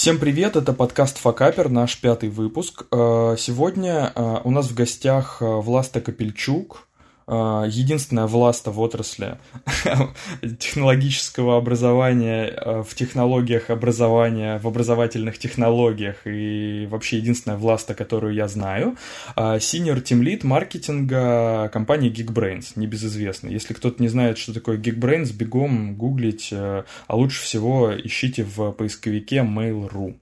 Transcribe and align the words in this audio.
Всем 0.00 0.18
привет, 0.18 0.56
это 0.56 0.72
подкаст 0.72 1.18
Факапер, 1.18 1.68
наш 1.68 2.00
пятый 2.00 2.30
выпуск. 2.30 2.86
Э, 2.90 3.36
сегодня 3.38 4.10
э, 4.14 4.40
у 4.44 4.50
нас 4.50 4.68
в 4.68 4.74
гостях 4.74 5.42
э, 5.42 5.44
Власта 5.44 6.00
Капельчук, 6.00 6.88
единственная 7.28 8.26
власта 8.26 8.70
в 8.70 8.80
отрасли 8.80 9.38
технологического 10.58 11.56
образования, 11.56 12.46
а, 12.46 12.82
в 12.82 12.94
технологиях 12.94 13.70
образования, 13.70 14.58
в 14.58 14.66
образовательных 14.66 15.38
технологиях 15.38 16.26
и 16.26 16.86
вообще 16.90 17.18
единственная 17.18 17.56
власта, 17.56 17.94
которую 17.94 18.34
я 18.34 18.48
знаю. 18.48 18.96
А, 19.36 19.58
senior 19.58 20.02
Team 20.02 20.22
Lead 20.22 20.46
маркетинга 20.46 21.68
компании 21.72 22.10
Geekbrains, 22.10 22.72
небезызвестный. 22.76 23.52
Если 23.52 23.74
кто-то 23.74 24.02
не 24.02 24.08
знает, 24.08 24.38
что 24.38 24.52
такое 24.52 24.76
Geekbrains, 24.78 25.32
бегом 25.32 25.94
гуглить, 25.94 26.50
а 26.52 26.84
лучше 27.08 27.42
всего 27.42 27.92
ищите 27.96 28.44
в 28.44 28.72
поисковике 28.72 29.36
Mail.ru. 29.36 30.16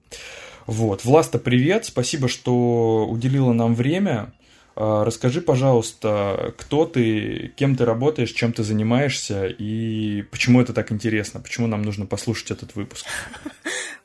Вот. 0.66 1.04
Власта, 1.04 1.38
привет, 1.38 1.86
спасибо, 1.86 2.28
что 2.28 3.06
уделила 3.08 3.54
нам 3.54 3.74
время. 3.74 4.32
А, 4.80 5.04
расскажи, 5.04 5.40
пожалуйста, 5.40 6.54
кто 6.56 6.86
ты, 6.86 7.52
кем 7.56 7.74
ты 7.74 7.84
работаешь, 7.84 8.30
чем 8.30 8.52
ты 8.52 8.62
занимаешься 8.62 9.46
и 9.48 10.22
почему 10.30 10.60
это 10.60 10.72
так 10.72 10.92
интересно, 10.92 11.40
почему 11.40 11.66
нам 11.66 11.82
нужно 11.82 12.06
послушать 12.06 12.52
этот 12.52 12.76
выпуск. 12.76 13.04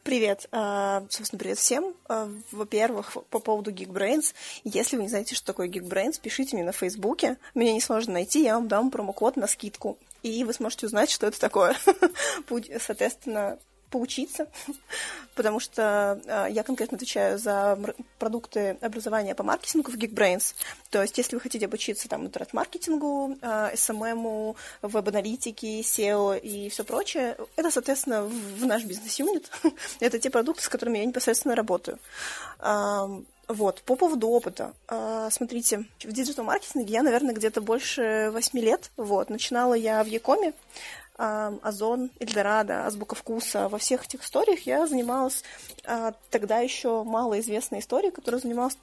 Привет. 0.02 0.48
А, 0.52 1.06
собственно, 1.12 1.40
привет 1.40 1.60
всем. 1.60 1.94
А, 2.10 2.28
во-первых, 2.52 3.16
по 3.30 3.38
поводу 3.38 3.72
Geekbrains. 3.72 4.34
Если 4.64 4.98
вы 4.98 5.04
не 5.04 5.10
знаете, 5.10 5.36
что 5.36 5.46
такое 5.46 5.70
Geekbrains, 5.70 6.20
пишите 6.20 6.56
мне 6.56 6.66
на 6.66 6.72
Фейсбуке. 6.72 7.38
Меня 7.54 7.74
несложно 7.74 8.14
найти, 8.14 8.42
я 8.42 8.56
вам 8.56 8.68
дам 8.68 8.90
промокод 8.90 9.38
на 9.38 9.46
скидку. 9.46 10.00
И 10.24 10.44
вы 10.44 10.54
сможете 10.54 10.88
узнать, 10.88 11.12
что 11.12 11.28
это 11.28 11.40
такое. 11.40 11.76
Соответственно, 12.80 13.60
поучиться, 13.94 14.48
потому 15.36 15.60
что 15.60 16.20
э, 16.26 16.48
я 16.50 16.64
конкретно 16.64 16.96
отвечаю 16.96 17.38
за 17.38 17.78
продукты 18.18 18.78
образования 18.82 19.36
по 19.36 19.44
маркетингу 19.44 19.92
в 19.92 19.96
Geekbrains. 19.96 20.56
То 20.90 21.04
есть, 21.04 21.18
если 21.20 21.36
вы 21.36 21.42
хотите 21.42 21.68
обучиться 21.68 22.10
там 22.10 22.26
интернет-маркетингу, 22.26 23.38
э, 23.40 23.74
SMM, 23.76 24.56
веб-аналитике, 24.82 25.82
SEO 25.82 26.40
и 26.40 26.70
все 26.70 26.84
прочее, 26.84 27.38
это, 27.56 27.70
соответственно, 27.70 28.24
в 28.24 28.66
наш 28.66 28.84
бизнес-юнит. 28.84 29.52
это 30.00 30.18
те 30.18 30.32
продукты, 30.32 30.64
с 30.64 30.70
которыми 30.70 30.98
я 30.98 31.06
непосредственно 31.06 31.56
работаю. 31.56 32.00
Вот, 33.50 33.82
по 33.82 33.96
поводу 33.96 34.30
опыта. 34.30 34.74
А, 34.88 35.30
смотрите, 35.30 35.86
в 36.02 36.12
диджитал-маркетинге 36.12 36.94
я, 36.94 37.04
наверное, 37.04 37.36
где-то 37.36 37.60
больше 37.60 38.32
восьми 38.34 38.62
лет. 38.62 38.90
Вот, 38.96 39.30
начинала 39.30 39.74
я 39.74 40.02
в 40.02 40.08
Якоме, 40.08 40.54
Озон, 41.16 42.12
Эльдорадо, 42.20 42.86
Азбука 42.86 43.16
вкуса. 43.16 43.70
Во 43.70 43.78
всех 43.78 44.06
этих 44.06 44.24
историях 44.24 44.62
я 44.62 44.88
занималась 44.88 45.44
а, 45.86 46.14
тогда 46.32 46.60
еще 46.60 47.04
малоизвестной 47.04 47.80
историей, 47.80 48.12
которая 48.12 48.42
занималась 48.42 48.78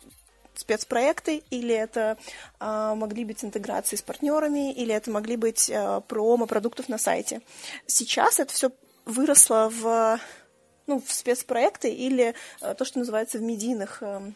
спецпроекты, 0.54 1.42
или 1.50 1.74
это 1.74 2.18
а, 2.58 2.94
могли 2.94 3.24
быть 3.24 3.44
интеграции 3.44 3.96
с 3.96 4.02
партнерами, 4.02 4.72
или 4.72 4.94
это 4.94 5.10
могли 5.10 5.36
быть 5.36 5.70
а, 5.70 6.00
промо 6.00 6.46
продуктов 6.46 6.88
на 6.88 6.98
сайте. 6.98 7.40
Сейчас 7.86 8.38
это 8.38 8.52
все 8.52 8.70
выросло 9.06 9.70
в, 9.72 10.20
ну, 10.86 11.00
в 11.00 11.12
спецпроекты 11.12 11.90
или 11.90 12.34
а, 12.60 12.74
то, 12.74 12.84
что 12.84 12.98
называется 12.98 13.38
в 13.38 13.42
медийных 13.42 14.02
а, 14.02 14.32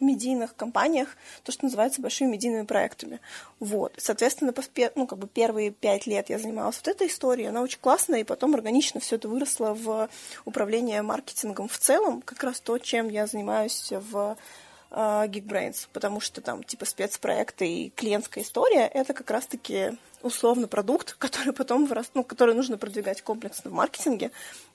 медийных 0.00 0.54
компаниях, 0.56 1.16
то, 1.42 1.52
что 1.52 1.64
называется 1.64 2.00
большими 2.00 2.32
медийными 2.32 2.64
проектами. 2.64 3.20
Вот. 3.60 3.94
Соответственно, 3.96 4.54
ну, 4.94 5.06
как 5.06 5.18
бы 5.18 5.26
первые 5.26 5.70
пять 5.70 6.06
лет 6.06 6.30
я 6.30 6.38
занималась 6.38 6.76
вот 6.76 6.88
этой 6.88 7.08
историей, 7.08 7.48
она 7.48 7.62
очень 7.62 7.80
классная, 7.80 8.20
и 8.20 8.24
потом 8.24 8.54
органично 8.54 9.00
все 9.00 9.16
это 9.16 9.28
выросло 9.28 9.74
в 9.74 10.08
управление 10.44 11.02
маркетингом 11.02 11.68
в 11.68 11.78
целом, 11.78 12.22
как 12.22 12.42
раз 12.44 12.60
то, 12.60 12.78
чем 12.78 13.08
я 13.08 13.26
занимаюсь 13.26 13.92
в 13.92 14.36
Geekbrains, 14.90 15.88
потому 15.92 16.20
что 16.20 16.40
там 16.40 16.62
типа 16.62 16.86
спецпроекты 16.86 17.68
и 17.68 17.90
клиентская 17.90 18.42
история— 18.42 18.86
это 18.94 19.12
как 19.12 19.30
раз-таки 19.30 19.98
условно 20.22 20.68
продукт, 20.68 21.14
который 21.18 21.52
потом 21.52 21.86
вырос, 21.86 22.10
ну, 22.14 22.24
который 22.24 22.54
нужно 22.54 22.78
продвигать 22.78 23.22
комплексно 23.22 23.70
в 23.70 23.74
маркетинге, 23.74 24.30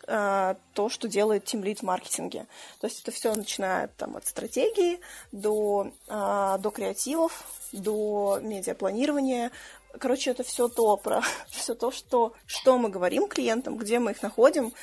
э, 0.08 0.56
то, 0.74 0.90
что 0.90 1.08
делает 1.08 1.46
Team 1.46 1.64
Lead 1.64 1.78
в 1.80 1.84
маркетинге. 1.84 2.46
То 2.80 2.88
есть 2.88 3.02
это 3.02 3.12
все 3.12 3.34
начинает 3.34 3.96
там, 3.96 4.16
от 4.16 4.28
стратегии 4.28 5.00
до, 5.32 5.92
э, 6.08 6.58
до 6.60 6.70
креативов, 6.70 7.46
до 7.72 8.40
медиапланирования. 8.42 9.52
Короче, 10.00 10.32
это 10.32 10.44
все 10.44 10.68
то 10.68 10.98
про 10.98 11.22
все 11.50 11.76
то, 11.76 11.92
что, 11.92 12.34
что 12.46 12.78
мы 12.78 12.90
говорим 12.90 13.28
клиентам, 13.28 13.78
где 13.78 14.00
мы 14.00 14.12
их 14.12 14.22
находим, 14.24 14.74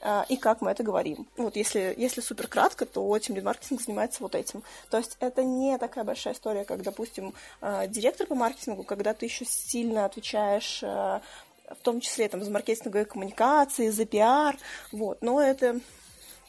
а, 0.00 0.26
и 0.28 0.36
как 0.36 0.60
мы 0.60 0.70
это 0.70 0.82
говорим. 0.82 1.26
Вот 1.36 1.56
если, 1.56 1.94
если 1.96 2.20
супер 2.20 2.48
кратко, 2.48 2.84
то 2.84 3.16
Team 3.16 3.42
маркетинг 3.42 3.80
занимается 3.80 4.22
вот 4.22 4.34
этим. 4.34 4.62
То 4.90 4.98
есть 4.98 5.16
это 5.20 5.42
не 5.42 5.78
такая 5.78 6.04
большая 6.04 6.34
история, 6.34 6.64
как, 6.64 6.82
допустим, 6.82 7.34
а, 7.60 7.86
директор 7.86 8.26
по 8.26 8.34
маркетингу, 8.34 8.84
когда 8.84 9.14
ты 9.14 9.26
еще 9.26 9.44
сильно 9.44 10.04
отвечаешь 10.04 10.80
а, 10.82 11.22
в 11.70 11.82
том 11.82 12.00
числе 12.00 12.28
там, 12.28 12.42
за 12.42 12.50
маркетинговые 12.50 13.04
коммуникации, 13.04 13.88
за 13.88 14.04
пиар, 14.04 14.56
вот. 14.92 15.18
Но 15.22 15.40
это, 15.40 15.80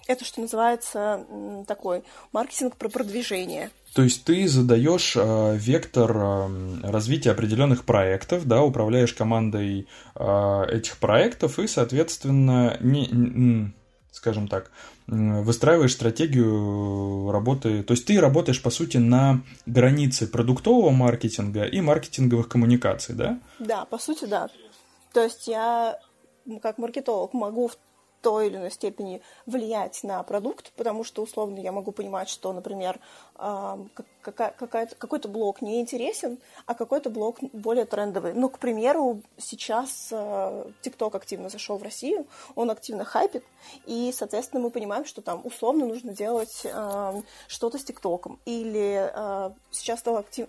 это 0.07 0.25
что 0.25 0.41
называется 0.41 1.25
такой 1.68 2.03
маркетинг 2.31 2.75
про 2.75 2.90
продвижение. 2.90 3.72
То 3.94 4.03
есть 4.03 4.23
ты 4.23 4.47
задаешь 4.47 5.16
э, 5.16 5.57
вектор 5.57 6.16
э, 6.16 6.79
развития 6.83 7.31
определенных 7.31 7.85
проектов, 7.85 8.45
да, 8.45 8.61
управляешь 8.61 9.13
командой 9.13 9.88
э, 10.16 10.66
этих 10.72 10.97
проектов 10.97 11.57
и, 11.57 11.67
соответственно, 11.67 12.77
не, 12.81 13.07
не, 13.07 13.73
скажем 14.11 14.47
так, 14.47 14.72
выстраиваешь 15.07 15.94
стратегию 15.94 17.31
работы. 17.31 17.81
То 17.81 17.94
есть 17.94 18.05
ты 18.05 18.19
работаешь, 18.19 18.61
по 18.61 18.69
сути, 18.69 18.97
на 18.97 19.41
границе 19.66 20.27
продуктового 20.27 20.91
маркетинга 20.91 21.63
и 21.63 21.81
маркетинговых 21.81 22.47
коммуникаций, 22.47 23.16
да? 23.16 23.39
Да, 23.57 23.85
по 23.85 23.97
сути, 23.97 24.25
да. 24.25 24.50
То 25.13 25.23
есть 25.23 25.47
я 25.47 26.00
как 26.61 26.77
маркетолог 26.77 27.33
могу 27.33 27.71
той 28.22 28.47
или 28.47 28.57
иной 28.57 28.72
степени 28.72 29.22
влиять 29.46 30.03
на 30.03 30.22
продукт, 30.24 30.72
потому 30.74 31.03
что, 31.03 31.22
условно, 31.24 31.59
я 31.59 31.72
могу 31.72 31.91
понимать, 31.91 32.30
что, 32.30 32.52
например, 32.53 33.00
какой-то 33.34 35.28
блок 35.28 35.62
не 35.62 35.80
интересен, 35.80 36.40
а 36.66 36.74
какой-то 36.74 37.09
блок 37.09 37.40
более 37.53 37.85
трендовый. 37.85 38.34
Ну, 38.34 38.50
к 38.50 38.59
примеру, 38.59 39.22
сейчас 39.38 40.12
TikTok 40.12 41.16
активно 41.16 41.50
зашел 41.50 41.78
в 41.78 41.84
Россию, 41.84 42.28
он 42.56 42.69
активно 42.69 43.06
хайпит, 43.06 43.44
и, 43.85 44.12
соответственно, 44.16 44.62
мы 44.62 44.69
понимаем, 44.69 45.06
что 45.06 45.22
там 45.22 45.41
условно 45.46 45.86
нужно 45.86 46.13
делать 46.13 46.66
что-то 47.47 47.78
с 47.78 47.86
TikTok. 47.86 48.38
Или 48.46 49.12
сейчас 49.72 50.00
стала, 50.00 50.19
актив... 50.19 50.47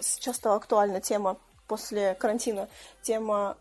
сейчас 0.00 0.36
стала 0.36 0.56
актуальна 0.56 1.00
тема 1.00 1.36
после 1.68 2.14
карантина, 2.14 2.68
тема 3.02 3.56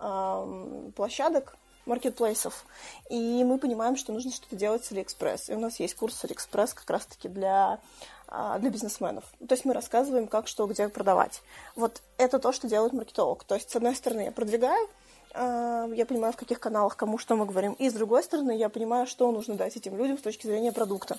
площадок, 0.95 1.55
маркетплейсов. 1.85 2.65
И 3.09 3.43
мы 3.43 3.57
понимаем, 3.57 3.95
что 3.95 4.13
нужно 4.13 4.31
что-то 4.31 4.55
делать 4.55 4.85
с 4.85 4.91
Алиэкспресс. 4.91 5.49
И 5.49 5.53
у 5.53 5.59
нас 5.59 5.79
есть 5.79 5.95
курс 5.95 6.23
Алиэкспресс 6.23 6.73
как 6.73 6.89
раз-таки 6.89 7.27
для, 7.27 7.79
а, 8.27 8.59
для 8.59 8.69
бизнесменов. 8.69 9.25
То 9.39 9.53
есть 9.53 9.65
мы 9.65 9.73
рассказываем, 9.73 10.27
как, 10.27 10.47
что, 10.47 10.65
где 10.67 10.87
продавать. 10.89 11.41
Вот 11.75 12.01
это 12.17 12.39
то, 12.39 12.51
что 12.51 12.67
делает 12.67 12.93
маркетолог. 12.93 13.43
То 13.43 13.55
есть, 13.55 13.69
с 13.69 13.75
одной 13.75 13.95
стороны, 13.95 14.21
я 14.21 14.31
продвигаю, 14.31 14.87
а, 15.35 15.87
я 15.93 16.05
понимаю, 16.05 16.31
в 16.31 16.37
каких 16.37 16.59
каналах 16.59 16.95
кому 16.95 17.17
что 17.17 17.35
мы 17.35 17.45
говорим. 17.45 17.73
И 17.73 17.89
с 17.89 17.93
другой 17.93 18.23
стороны, 18.23 18.55
я 18.55 18.69
понимаю, 18.69 19.07
что 19.07 19.31
нужно 19.31 19.55
дать 19.55 19.75
этим 19.75 19.97
людям 19.97 20.17
с 20.17 20.21
точки 20.21 20.45
зрения 20.45 20.71
продукта. 20.71 21.17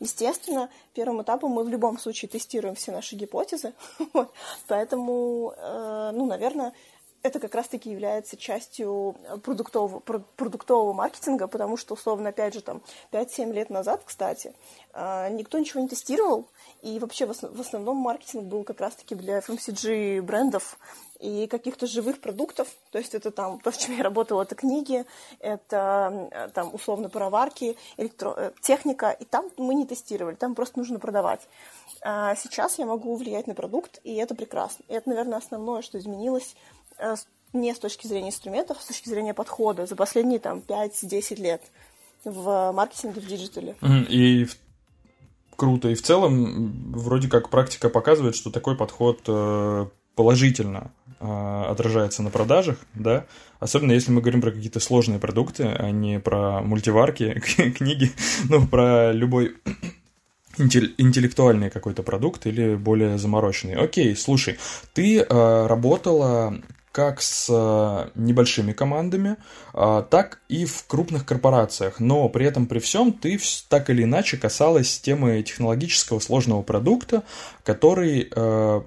Естественно, 0.00 0.68
первым 0.92 1.22
этапом 1.22 1.50
мы 1.50 1.64
в 1.64 1.68
любом 1.68 1.98
случае 1.98 2.28
тестируем 2.28 2.74
все 2.74 2.92
наши 2.92 3.16
гипотезы. 3.16 3.72
Поэтому, 4.68 5.54
э, 5.56 6.10
ну, 6.14 6.26
наверное, 6.26 6.74
это 7.24 7.40
как 7.40 7.54
раз-таки 7.54 7.90
является 7.90 8.36
частью 8.36 9.16
продуктового, 9.42 10.00
продуктового 10.00 10.92
маркетинга, 10.92 11.46
потому 11.46 11.78
что, 11.78 11.94
условно, 11.94 12.28
опять 12.28 12.52
же, 12.52 12.60
там, 12.60 12.82
5-7 13.12 13.50
лет 13.50 13.70
назад, 13.70 14.02
кстати, 14.04 14.52
а, 14.92 15.30
никто 15.30 15.58
ничего 15.58 15.80
не 15.80 15.88
тестировал, 15.88 16.46
и 16.82 16.98
вообще 16.98 17.24
в 17.24 17.60
основном 17.60 17.96
маркетинг 17.96 18.44
был 18.44 18.62
как 18.62 18.78
раз-таки 18.80 19.14
для 19.14 19.38
FMCG 19.38 20.20
брендов 20.20 20.78
и 21.18 21.46
каких-то 21.46 21.86
живых 21.86 22.20
продуктов, 22.20 22.68
то 22.90 22.98
есть 22.98 23.14
это 23.14 23.30
там, 23.30 23.58
то, 23.58 23.72
с 23.72 23.78
чем 23.78 23.96
я 23.96 24.02
работала, 24.02 24.42
это 24.42 24.54
книги, 24.54 25.06
это 25.40 26.50
там 26.52 26.74
условно 26.74 27.08
пароварки, 27.08 27.78
электро... 27.96 28.34
Э, 28.36 28.52
техника, 28.60 29.10
и 29.12 29.24
там 29.24 29.46
мы 29.56 29.74
не 29.74 29.86
тестировали, 29.86 30.34
там 30.34 30.54
просто 30.54 30.78
нужно 30.78 30.98
продавать. 30.98 31.40
А 32.02 32.34
сейчас 32.34 32.78
я 32.78 32.84
могу 32.84 33.16
влиять 33.16 33.46
на 33.46 33.54
продукт, 33.54 33.98
и 34.04 34.14
это 34.16 34.34
прекрасно. 34.34 34.84
И 34.88 34.92
это, 34.92 35.08
наверное, 35.08 35.38
основное, 35.38 35.80
что 35.80 35.98
изменилось 35.98 36.54
Э, 36.83 36.83
не 37.52 37.74
с 37.74 37.78
точки 37.78 38.06
зрения 38.06 38.28
инструментов, 38.28 38.78
а 38.78 38.82
с 38.82 38.86
точки 38.86 39.08
зрения 39.08 39.34
подхода 39.34 39.86
за 39.86 39.96
последние 39.96 40.38
там 40.38 40.62
5-10 40.66 41.40
лет 41.40 41.62
в 42.24 42.72
маркетинге, 42.72 43.20
в 43.20 43.26
digital 43.26 43.65
е. 43.65 43.76
И 44.08 44.46
круто. 45.56 45.88
И 45.88 45.94
в 45.94 46.02
целом, 46.02 46.92
вроде 46.92 47.28
как 47.28 47.50
практика 47.50 47.88
показывает, 47.88 48.34
что 48.34 48.50
такой 48.50 48.76
подход 48.76 49.20
э, 49.28 49.86
положительно 50.14 50.90
а, 51.20 51.70
отражается 51.70 52.22
на 52.22 52.30
продажах, 52.30 52.78
да, 52.94 53.26
особенно 53.60 53.92
если 53.92 54.10
мы 54.10 54.20
говорим 54.20 54.40
про 54.40 54.50
какие-то 54.50 54.80
сложные 54.80 55.18
продукты, 55.18 55.64
а 55.64 55.90
не 55.90 56.20
про 56.20 56.60
мультиварки, 56.60 57.40
книги, 57.76 58.12
ну, 58.48 58.66
про 58.66 59.12
любой 59.12 59.56
интеллектуальный 60.58 61.70
какой-то 61.70 62.02
продукт 62.02 62.46
или 62.46 62.74
более 62.74 63.18
замороченный. 63.18 63.74
Окей, 63.74 64.14
слушай, 64.16 64.58
ты 64.92 65.20
э, 65.20 65.66
работала 65.66 66.60
как 66.94 67.20
с 67.20 67.48
э, 67.50 68.10
небольшими 68.14 68.72
командами, 68.72 69.36
э, 69.74 70.04
так 70.08 70.38
и 70.48 70.64
в 70.64 70.86
крупных 70.86 71.26
корпорациях. 71.26 71.98
Но 71.98 72.28
при 72.28 72.46
этом, 72.46 72.66
при 72.66 72.78
всем, 72.78 73.12
ты 73.12 73.36
так 73.68 73.90
или 73.90 74.04
иначе 74.04 74.36
касалась 74.36 75.00
темы 75.00 75.42
технологического 75.42 76.20
сложного 76.20 76.62
продукта, 76.62 77.24
который 77.64 78.30
э, 78.30 78.80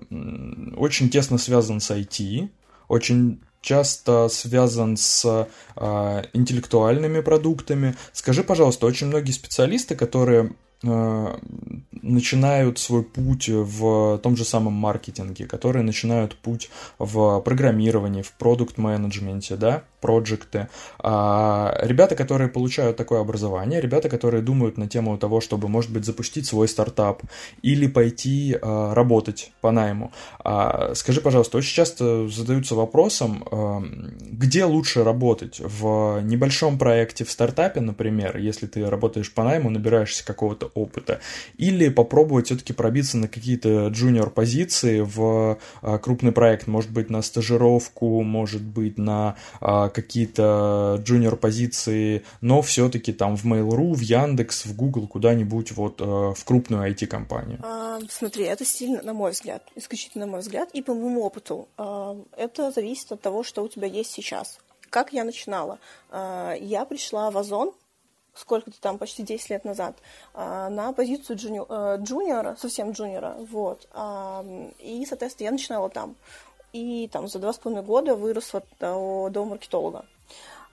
очень 0.77 1.09
тесно 1.09 1.38
связан 1.38 1.81
с 1.81 1.92
IT, 1.92 2.48
очень 2.88 3.42
часто 3.59 4.30
связан 4.30 4.95
с 4.95 5.45
э, 5.75 6.24
интеллектуальными 6.31 7.19
продуктами. 7.19 7.98
Скажи, 8.13 8.42
пожалуйста, 8.42 8.86
очень 8.86 9.07
многие 9.07 9.31
специалисты, 9.31 9.98
которые 9.98 10.54
начинают 10.83 12.77
свой 12.79 13.03
путь 13.03 13.50
в 13.50 14.19
том 14.19 14.38
же 14.38 14.45
самом 14.45 14.74
маркетинге, 14.74 15.45
которые 15.45 15.83
начинают 15.83 16.35
путь 16.35 16.69
в 17.00 17.41
программировании, 17.41 18.21
в 18.21 18.33
продукт-менеджменте, 18.33 19.56
да, 19.56 19.83
проекты. 20.01 20.68
А 21.00 21.77
ребята, 21.81 22.15
которые 22.15 22.50
получают 22.50 22.97
такое 22.97 23.21
образование, 23.21 23.81
ребята, 23.81 24.09
которые 24.09 24.41
думают 24.41 24.77
на 24.77 24.88
тему 24.88 25.18
того, 25.18 25.41
чтобы, 25.41 25.68
может 25.68 25.91
быть, 25.91 26.06
запустить 26.06 26.45
свой 26.45 26.68
стартап 26.68 27.23
или 27.62 27.88
пойти 27.88 28.57
а, 28.62 28.94
работать 28.94 29.51
по 29.62 29.71
найму. 29.71 30.12
А, 30.39 30.94
скажи, 30.95 31.21
пожалуйста, 31.21 31.57
очень 31.57 31.75
часто 31.75 32.27
задаются 32.27 32.75
вопросом, 32.75 33.44
а, 33.51 33.83
где 34.21 34.65
лучше 34.65 35.03
работать? 35.03 35.59
В 35.63 36.21
небольшом 36.21 36.77
проекте, 36.77 37.23
в 37.25 37.31
стартапе, 37.31 37.81
например, 37.81 38.38
если 38.38 38.68
ты 38.68 38.89
работаешь 38.89 39.33
по 39.33 39.44
найму, 39.44 39.69
набираешься 39.69 40.25
какого-то 40.25 40.66
опыта, 40.73 41.19
или 41.57 41.89
попробовать 41.89 42.47
все-таки 42.47 42.73
пробиться 42.73 43.17
на 43.17 43.27
какие-то 43.27 43.87
джуниор 43.87 44.29
позиции 44.29 45.01
в 45.01 45.57
а, 45.81 45.97
крупный 45.97 46.31
проект, 46.31 46.67
может 46.67 46.91
быть, 46.91 47.09
на 47.09 47.21
стажировку, 47.21 48.21
может 48.23 48.61
быть, 48.61 48.97
на 48.97 49.35
а, 49.59 49.89
какие-то 49.89 51.01
джуниор 51.03 51.35
позиции, 51.35 52.23
но 52.41 52.61
все-таки 52.61 53.13
там 53.13 53.35
в 53.35 53.45
Mail.ru, 53.45 53.93
в 53.93 54.01
Яндекс, 54.01 54.65
в 54.65 54.75
Google, 54.75 55.07
куда-нибудь 55.07 55.71
вот 55.71 56.01
а, 56.01 56.33
в 56.33 56.43
крупную 56.45 56.91
IT-компанию. 56.91 57.59
А, 57.63 57.99
смотри, 58.09 58.45
это 58.45 58.65
сильно, 58.65 59.01
на 59.01 59.13
мой 59.13 59.31
взгляд, 59.31 59.63
исключительно 59.75 60.25
на 60.25 60.31
мой 60.31 60.41
взгляд, 60.41 60.69
и 60.73 60.81
по 60.81 60.93
моему 60.93 61.23
опыту. 61.23 61.67
Это 62.37 62.71
зависит 62.71 63.11
от 63.11 63.21
того, 63.21 63.43
что 63.43 63.63
у 63.63 63.67
тебя 63.67 63.87
есть 63.87 64.11
сейчас. 64.11 64.59
Как 64.89 65.13
я 65.13 65.23
начинала? 65.23 65.79
Я 66.11 66.85
пришла 66.85 67.29
в 67.29 67.37
Озон 67.37 67.73
сколько-то 68.37 68.79
там, 68.79 68.97
почти 68.97 69.23
10 69.23 69.49
лет 69.49 69.65
назад, 69.65 69.95
а, 70.33 70.69
на 70.69 70.93
позицию 70.93 71.37
джуни... 71.37 71.61
Э, 71.67 71.97
джуниора, 71.99 72.55
совсем 72.59 72.91
джуниора, 72.91 73.35
вот. 73.49 73.87
И, 74.79 75.05
соответственно, 75.07 75.45
я 75.45 75.51
начинала 75.51 75.89
там. 75.89 76.15
И 76.73 77.09
там 77.11 77.27
за 77.27 77.39
два 77.39 77.53
с 77.53 77.57
половиной 77.57 77.85
года 77.85 78.15
выросла 78.15 78.61
до, 78.79 79.29
до 79.31 79.45
маркетолога. 79.45 80.05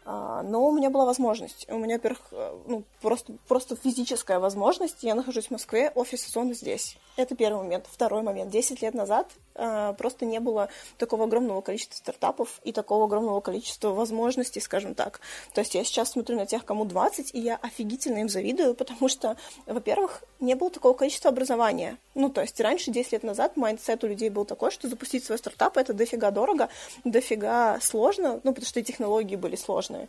А, 0.07 0.43
но 0.43 0.67
у 0.67 0.73
меня 0.73 0.91
была 0.91 1.07
возможность. 1.07 1.67
У 1.71 1.79
меня, 1.79 1.97
во-первых, 1.97 2.21
э, 2.33 2.59
ну, 2.67 2.85
просто, 3.01 3.33
просто 3.49 3.75
физическая 3.75 4.39
возможность. 4.39 5.03
Я 5.03 5.15
нахожусь 5.15 5.47
в 5.47 5.51
Москве, 5.51 5.91
офис 5.95 6.29
Озона 6.29 6.53
здесь. 6.53 6.99
Это 7.17 7.35
первый 7.35 7.63
момент. 7.63 7.87
Второй 7.91 8.23
момент. 8.23 8.51
Десять 8.51 8.83
лет 8.83 8.93
назад 8.93 9.31
э, 9.54 9.54
просто 9.55 10.25
не 10.25 10.41
было 10.41 10.69
такого 10.99 11.25
огромного 11.25 11.61
количества 11.61 11.97
стартапов 11.97 12.61
и 12.65 12.73
такого 12.73 13.05
огромного 13.05 13.41
количества 13.41 13.91
возможностей, 13.91 14.61
скажем 14.61 14.95
так. 14.95 15.21
То 15.53 15.61
есть 15.61 15.75
я 15.75 15.85
сейчас 15.85 16.13
смотрю 16.13 16.37
на 16.37 16.47
тех, 16.47 16.65
кому 16.65 16.85
20, 16.85 17.35
и 17.35 17.41
я 17.41 17.57
офигительно 17.57 18.19
им 18.19 18.29
завидую, 18.29 18.75
потому 18.75 19.09
что, 19.09 19.37
во-первых, 19.67 20.25
не 20.41 20.55
было 20.55 20.71
такого 20.71 20.95
количества 20.95 21.31
образования. 21.31 21.99
Ну, 22.15 22.31
то 22.31 22.41
есть 22.41 22.61
раньше, 22.61 22.91
10 22.91 23.13
лет 23.13 23.23
назад, 23.23 23.57
mindset 23.57 24.03
у 24.05 24.07
людей 24.07 24.31
был 24.31 24.45
такой, 24.45 24.71
что 24.71 24.89
запустить 24.89 25.25
свой 25.25 25.39
стартап— 25.39 25.77
это 25.79 25.93
дофига 25.93 26.31
дорого, 26.31 26.69
дофига 27.05 27.79
сложно, 27.81 28.41
ну, 28.45 28.53
потому 28.53 28.67
что 28.67 28.81
и 28.81 28.83
технологии 28.83 29.37
были 29.37 29.57
сложные 29.57 29.75
сложные. 29.85 30.09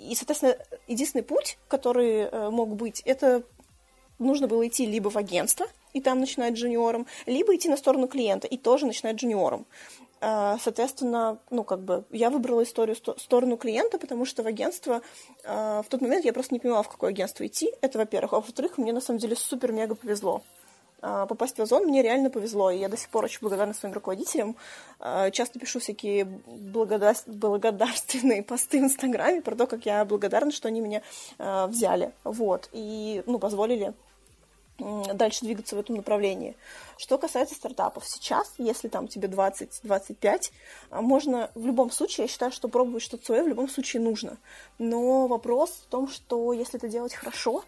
И, 0.00 0.14
соответственно, 0.14 0.56
единственный 0.86 1.22
путь, 1.22 1.56
который 1.68 2.22
э, 2.22 2.50
мог 2.50 2.74
быть, 2.74 3.00
это 3.06 3.42
нужно 4.18 4.48
было 4.48 4.66
идти 4.66 4.86
либо 4.86 5.08
в 5.08 5.16
агентство, 5.16 5.66
и 5.94 6.00
там 6.02 6.20
начинать 6.20 6.54
джуниором, 6.54 7.06
либо 7.24 7.54
идти 7.56 7.70
на 7.70 7.78
сторону 7.78 8.06
клиента, 8.08 8.46
и 8.46 8.58
тоже 8.58 8.84
начинать 8.84 9.16
джуниором. 9.16 9.64
А, 10.20 10.58
соответственно, 10.58 11.38
ну, 11.50 11.64
как 11.64 11.80
бы, 11.80 12.04
я 12.10 12.30
выбрала 12.30 12.62
историю 12.62 12.96
сторону 12.96 13.56
клиента, 13.56 13.98
потому 13.98 14.24
что 14.24 14.42
в 14.42 14.46
агентство 14.46 15.02
а, 15.44 15.82
в 15.82 15.88
тот 15.88 16.00
момент 16.00 16.24
я 16.24 16.32
просто 16.32 16.54
не 16.54 16.60
понимала, 16.60 16.82
в 16.82 16.88
какое 16.88 17.10
агентство 17.10 17.46
идти. 17.46 17.70
Это, 17.82 17.98
во-первых. 17.98 18.32
А 18.32 18.36
во-вторых, 18.36 18.78
мне 18.78 18.92
на 18.94 19.02
самом 19.02 19.18
деле 19.18 19.36
супер-мега 19.36 19.94
повезло. 19.94 20.42
А, 21.02 21.26
попасть 21.26 21.58
в 21.58 21.62
Озон 21.62 21.84
мне 21.84 22.02
реально 22.02 22.30
повезло, 22.30 22.70
и 22.70 22.78
я 22.78 22.88
до 22.88 22.96
сих 22.96 23.10
пор 23.10 23.26
очень 23.26 23.40
благодарна 23.42 23.74
своим 23.74 23.94
руководителям. 23.94 24.56
Часто 25.32 25.58
пишу 25.58 25.78
всякие 25.78 26.24
благодар... 26.24 27.22
благодарственные 27.26 28.42
посты 28.42 28.80
в 28.80 28.84
Инстаграме 28.84 29.42
про 29.42 29.54
то, 29.54 29.66
как 29.66 29.84
я 29.84 30.06
благодарна, 30.06 30.52
что 30.52 30.68
они 30.68 30.80
меня 30.80 31.02
взяли, 31.38 32.12
вот, 32.24 32.70
и, 32.72 33.22
ну, 33.26 33.38
позволили 33.38 33.92
дальше 34.78 35.44
двигаться 35.44 35.76
в 35.76 35.78
этом 35.78 35.96
направлении. 35.96 36.56
Что 36.96 37.18
касается 37.18 37.54
стартапов, 37.54 38.06
сейчас, 38.06 38.54
если 38.58 38.88
там 38.88 39.08
тебе 39.08 39.28
20-25, 39.28 40.50
можно 40.90 41.50
в 41.54 41.66
любом 41.66 41.90
случае, 41.90 42.24
я 42.24 42.28
считаю, 42.28 42.52
что 42.52 42.68
пробовать 42.68 43.02
что-то 43.02 43.24
свое 43.24 43.44
в 43.44 43.48
любом 43.48 43.68
случае 43.68 44.02
нужно. 44.02 44.36
Но 44.78 45.26
вопрос 45.26 45.70
в 45.70 45.86
том, 45.86 46.08
что 46.08 46.52
если 46.52 46.76
это 46.78 46.88
делать 46.88 47.14
хорошо, 47.14 47.64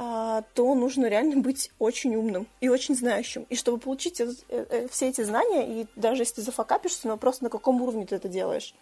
а, 0.00 0.42
то 0.54 0.76
нужно 0.76 1.06
реально 1.06 1.40
быть 1.40 1.72
очень 1.80 2.14
умным 2.14 2.46
и 2.60 2.68
очень 2.68 2.94
знающим. 2.94 3.46
И 3.48 3.56
чтобы 3.56 3.78
получить 3.78 4.20
э, 4.20 4.32
э, 4.48 4.86
все 4.92 5.08
эти 5.08 5.24
знания, 5.24 5.82
и 5.82 5.86
даже 5.96 6.22
если 6.22 6.36
ты 6.36 6.42
зафакапишься, 6.42 7.08
но 7.08 7.16
просто 7.16 7.42
на 7.42 7.50
каком 7.50 7.82
уровне 7.82 8.06
ты 8.06 8.14
это 8.14 8.28
делаешь. 8.28 8.76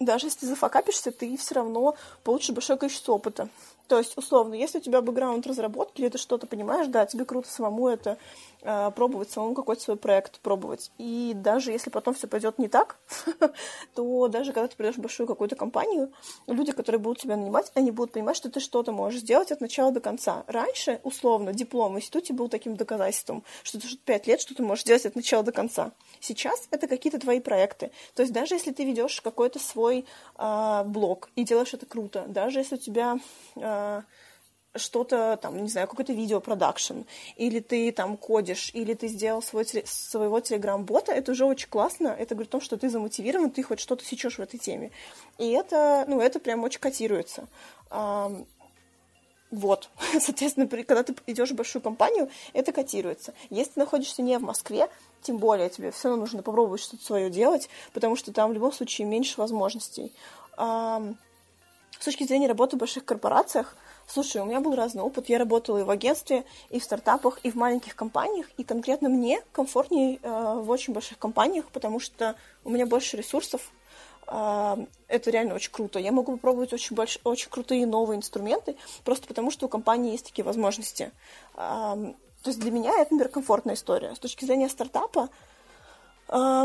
Даже 0.00 0.26
если 0.26 0.40
ты 0.40 0.46
зафакапишься, 0.46 1.12
ты 1.12 1.36
все 1.36 1.54
равно 1.54 1.94
получишь 2.24 2.50
большое 2.50 2.80
количество 2.80 3.12
опыта. 3.12 3.48
То 3.90 3.98
есть, 3.98 4.16
условно, 4.16 4.54
если 4.54 4.78
у 4.78 4.80
тебя 4.80 5.02
бэкграунд 5.02 5.44
разработки, 5.48 6.00
или 6.00 6.08
ты 6.10 6.16
что-то 6.16 6.46
понимаешь, 6.46 6.86
да, 6.86 7.06
тебе 7.06 7.24
круто 7.24 7.50
самому 7.50 7.88
это 7.88 8.18
э, 8.62 8.92
пробовать, 8.94 9.32
самому 9.32 9.56
какой-то 9.56 9.82
свой 9.82 9.96
проект 9.96 10.38
пробовать. 10.38 10.92
И 10.96 11.32
даже 11.34 11.72
если 11.72 11.90
потом 11.90 12.14
все 12.14 12.28
пойдет 12.28 12.60
не 12.60 12.68
так, 12.68 13.00
то 13.96 14.28
даже 14.28 14.52
когда 14.52 14.68
ты 14.68 14.76
придешь 14.76 14.94
в 14.94 15.00
большую 15.00 15.26
какую-то 15.26 15.56
компанию, 15.56 16.12
люди, 16.46 16.70
которые 16.70 17.00
будут 17.00 17.18
тебя 17.18 17.36
нанимать, 17.36 17.72
они 17.74 17.90
будут 17.90 18.12
понимать, 18.12 18.36
что 18.36 18.48
ты 18.48 18.60
что-то 18.60 18.92
можешь 18.92 19.22
сделать 19.22 19.50
от 19.50 19.60
начала 19.60 19.90
до 19.90 19.98
конца. 19.98 20.44
Раньше, 20.46 21.00
условно, 21.02 21.52
диплом 21.52 21.94
в 21.94 21.96
институте 21.96 22.32
был 22.32 22.48
таким 22.48 22.76
доказательством, 22.76 23.42
что 23.64 23.80
ты 23.80 23.88
пять 24.04 24.28
лет 24.28 24.40
что 24.40 24.54
ты 24.54 24.62
можешь 24.62 24.84
делать 24.84 25.04
от 25.04 25.16
начала 25.16 25.42
до 25.42 25.50
конца. 25.50 25.90
Сейчас 26.20 26.68
это 26.70 26.86
какие-то 26.86 27.18
твои 27.18 27.40
проекты. 27.40 27.90
То 28.14 28.22
есть 28.22 28.32
даже 28.32 28.54
если 28.54 28.70
ты 28.70 28.84
ведешь 28.84 29.20
какой-то 29.20 29.58
свой 29.58 30.06
э, 30.38 30.82
блог 30.86 31.28
и 31.34 31.42
делаешь 31.42 31.74
это 31.74 31.86
круто, 31.86 32.24
даже 32.28 32.60
если 32.60 32.76
у 32.76 32.78
тебя 32.78 33.18
э, 33.56 33.79
что-то 34.76 35.36
там, 35.42 35.62
не 35.62 35.68
знаю, 35.68 35.88
какой-то 35.88 36.12
видеопродакшн, 36.12 37.00
или 37.36 37.60
ты 37.60 37.90
там 37.90 38.16
кодишь, 38.16 38.70
или 38.72 38.94
ты 38.94 39.08
сделал 39.08 39.42
свой, 39.42 39.66
своего 39.84 40.40
телеграм-бота, 40.40 41.12
это 41.12 41.32
уже 41.32 41.44
очень 41.44 41.68
классно, 41.68 42.08
это 42.08 42.34
говорит 42.34 42.50
о 42.50 42.52
том, 42.52 42.60
что 42.60 42.76
ты 42.76 42.88
замотивирован, 42.88 43.50
ты 43.50 43.62
хоть 43.62 43.80
что-то 43.80 44.04
сечешь 44.04 44.38
в 44.38 44.42
этой 44.42 44.58
теме. 44.58 44.92
И 45.38 45.50
это, 45.50 46.04
ну, 46.06 46.20
это 46.20 46.38
прям 46.38 46.62
очень 46.62 46.80
котируется. 46.80 47.48
Вот, 49.50 49.90
соответственно, 50.20 50.68
когда 50.68 51.02
ты 51.02 51.16
идешь 51.26 51.50
в 51.50 51.56
большую 51.56 51.82
компанию, 51.82 52.30
это 52.52 52.70
котируется. 52.70 53.34
Если 53.50 53.72
ты 53.72 53.80
находишься 53.80 54.22
не 54.22 54.38
в 54.38 54.42
Москве, 54.42 54.88
тем 55.22 55.38
более 55.38 55.68
тебе 55.68 55.90
все 55.90 56.08
равно 56.08 56.22
нужно 56.22 56.42
попробовать 56.42 56.80
что-то 56.80 57.04
свое 57.04 57.30
делать, 57.30 57.68
потому 57.92 58.14
что 58.14 58.32
там 58.32 58.50
в 58.50 58.52
любом 58.54 58.72
случае 58.72 59.08
меньше 59.08 59.40
возможностей. 59.40 60.12
С 61.98 62.04
точки 62.04 62.24
зрения 62.24 62.48
работы 62.48 62.76
в 62.76 62.78
больших 62.78 63.04
корпорациях, 63.04 63.76
слушай, 64.06 64.40
у 64.40 64.44
меня 64.44 64.60
был 64.60 64.74
разный 64.74 65.02
опыт. 65.02 65.28
Я 65.28 65.38
работала 65.38 65.78
и 65.78 65.82
в 65.82 65.90
агентстве, 65.90 66.44
и 66.70 66.80
в 66.80 66.84
стартапах, 66.84 67.40
и 67.42 67.50
в 67.50 67.56
маленьких 67.56 67.94
компаниях. 67.94 68.46
И 68.56 68.64
конкретно 68.64 69.08
мне 69.08 69.42
комфортнее 69.52 70.18
э, 70.22 70.54
в 70.60 70.70
очень 70.70 70.94
больших 70.94 71.18
компаниях, 71.18 71.66
потому 71.72 72.00
что 72.00 72.36
у 72.64 72.70
меня 72.70 72.86
больше 72.86 73.16
ресурсов. 73.16 73.70
Э, 74.26 74.76
это 75.08 75.30
реально 75.30 75.54
очень 75.54 75.72
круто. 75.72 75.98
Я 75.98 76.12
могу 76.12 76.32
попробовать 76.32 76.72
очень, 76.72 76.96
больш... 76.96 77.18
очень 77.24 77.50
крутые 77.50 77.86
новые 77.86 78.16
инструменты, 78.16 78.76
просто 79.04 79.26
потому 79.26 79.50
что 79.50 79.66
у 79.66 79.68
компании 79.68 80.12
есть 80.12 80.26
такие 80.26 80.44
возможности. 80.44 81.12
Э, 81.54 82.14
то 82.42 82.48
есть 82.48 82.60
для 82.60 82.70
меня 82.70 82.92
это, 82.92 83.12
например, 83.12 83.28
комфортная 83.28 83.74
история. 83.74 84.14
С 84.14 84.18
точки 84.18 84.46
зрения 84.46 84.68
стартапа, 84.68 85.28
э, 86.28 86.64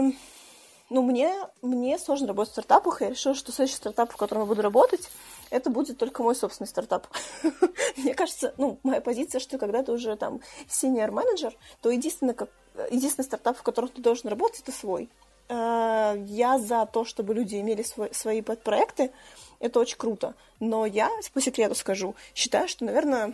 ну, 0.89 1.01
мне, 1.01 1.33
мне 1.61 1.97
сложно 1.97 2.27
работать 2.27 2.51
в 2.51 2.53
стартапах, 2.53 3.01
я 3.01 3.09
решила, 3.09 3.33
что 3.33 3.51
следующий 3.51 3.77
стартап, 3.77 4.11
в 4.11 4.17
котором 4.17 4.43
я 4.43 4.47
буду 4.47 4.61
работать, 4.61 5.09
это 5.49 5.69
будет 5.69 5.97
только 5.97 6.21
мой 6.21 6.35
собственный 6.35 6.67
стартап. 6.67 7.07
Мне 7.97 8.13
кажется, 8.13 8.53
ну, 8.57 8.79
моя 8.83 9.01
позиция, 9.01 9.39
что 9.39 9.57
когда 9.57 9.83
ты 9.83 9.91
уже 9.91 10.15
там 10.15 10.41
senior 10.67 11.11
менеджер, 11.11 11.55
то 11.81 11.89
единственное, 11.89 12.33
как, 12.33 12.49
единственный 12.91 13.25
стартап, 13.25 13.57
в 13.57 13.63
котором 13.63 13.89
ты 13.89 14.01
должен 14.01 14.29
работать, 14.29 14.61
это 14.61 14.71
свой. 14.71 15.09
Э, 15.49 16.15
я 16.27 16.59
за 16.59 16.85
то, 16.85 17.05
чтобы 17.05 17.33
люди 17.33 17.55
имели 17.55 17.83
свой, 17.83 18.13
свои 18.13 18.41
подпроекты, 18.41 19.11
это 19.59 19.79
очень 19.79 19.97
круто. 19.97 20.35
Но 20.59 20.85
я, 20.85 21.09
по 21.33 21.41
секрету 21.41 21.75
скажу, 21.75 22.15
считаю, 22.33 22.67
что, 22.67 22.85
наверное, 22.85 23.33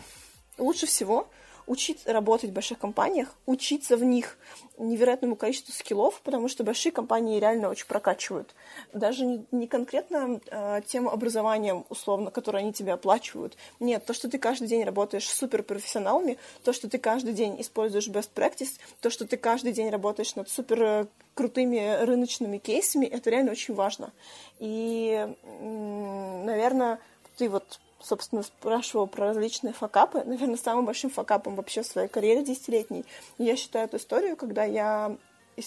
лучше 0.58 0.86
всего 0.86 1.28
учиться 1.72 2.12
работать 2.12 2.50
в 2.50 2.54
больших 2.54 2.80
компаниях, 2.80 3.34
учиться 3.46 3.96
в 3.96 4.04
них 4.04 4.38
невероятному 4.78 5.38
количеству 5.38 5.72
скиллов, 5.72 6.20
потому 6.22 6.50
что 6.50 6.66
большие 6.66 6.92
компании 6.92 7.40
реально 7.40 7.70
очень 7.70 7.88
прокачивают. 7.88 8.54
Даже 8.92 9.26
не, 9.26 9.46
не 9.52 9.68
конкретно 9.68 10.42
э, 10.48 10.82
тем 10.86 11.08
образованием, 11.08 11.86
условно, 11.88 12.30
которое 12.30 12.60
они 12.60 12.74
тебе 12.74 12.92
оплачивают. 12.92 13.56
Нет, 13.80 14.06
то, 14.06 14.14
что 14.14 14.28
ты 14.28 14.38
каждый 14.38 14.68
день 14.68 14.84
работаешь 14.84 15.30
с 15.30 15.34
суперпрофессионалами, 15.34 16.38
то, 16.66 16.74
что 16.74 16.90
ты 16.90 16.98
каждый 16.98 17.34
день 17.34 17.62
используешь 17.62 18.10
best 18.10 18.32
practice, 18.36 18.78
то, 19.00 19.10
что 19.10 19.26
ты 19.26 19.38
каждый 19.38 19.72
день 19.72 19.90
работаешь 19.90 20.36
над 20.36 20.50
супер 20.50 20.84
э, 20.84 21.06
крутыми 21.36 22.04
рыночными 22.04 22.58
кейсами, 22.58 23.06
это 23.06 23.30
реально 23.30 23.52
очень 23.52 23.76
важно. 23.76 24.12
И, 24.60 25.26
наверное, 25.62 27.00
ты 27.38 27.48
вот 27.48 27.80
собственно, 28.02 28.44
спрашивал 28.44 29.08
про 29.08 29.28
различные 29.28 29.74
факапы. 29.74 30.24
Наверное, 30.24 30.58
самым 30.58 30.86
большим 30.86 31.10
факапом 31.10 31.56
вообще 31.56 31.84
в 31.84 31.88
своей 31.88 32.08
карьере 32.08 32.44
десятилетней 32.44 33.06
я 33.38 33.56
считаю 33.56 33.86
эту 33.86 33.98
историю, 33.98 34.36
когда 34.36 34.64
я 34.64 35.16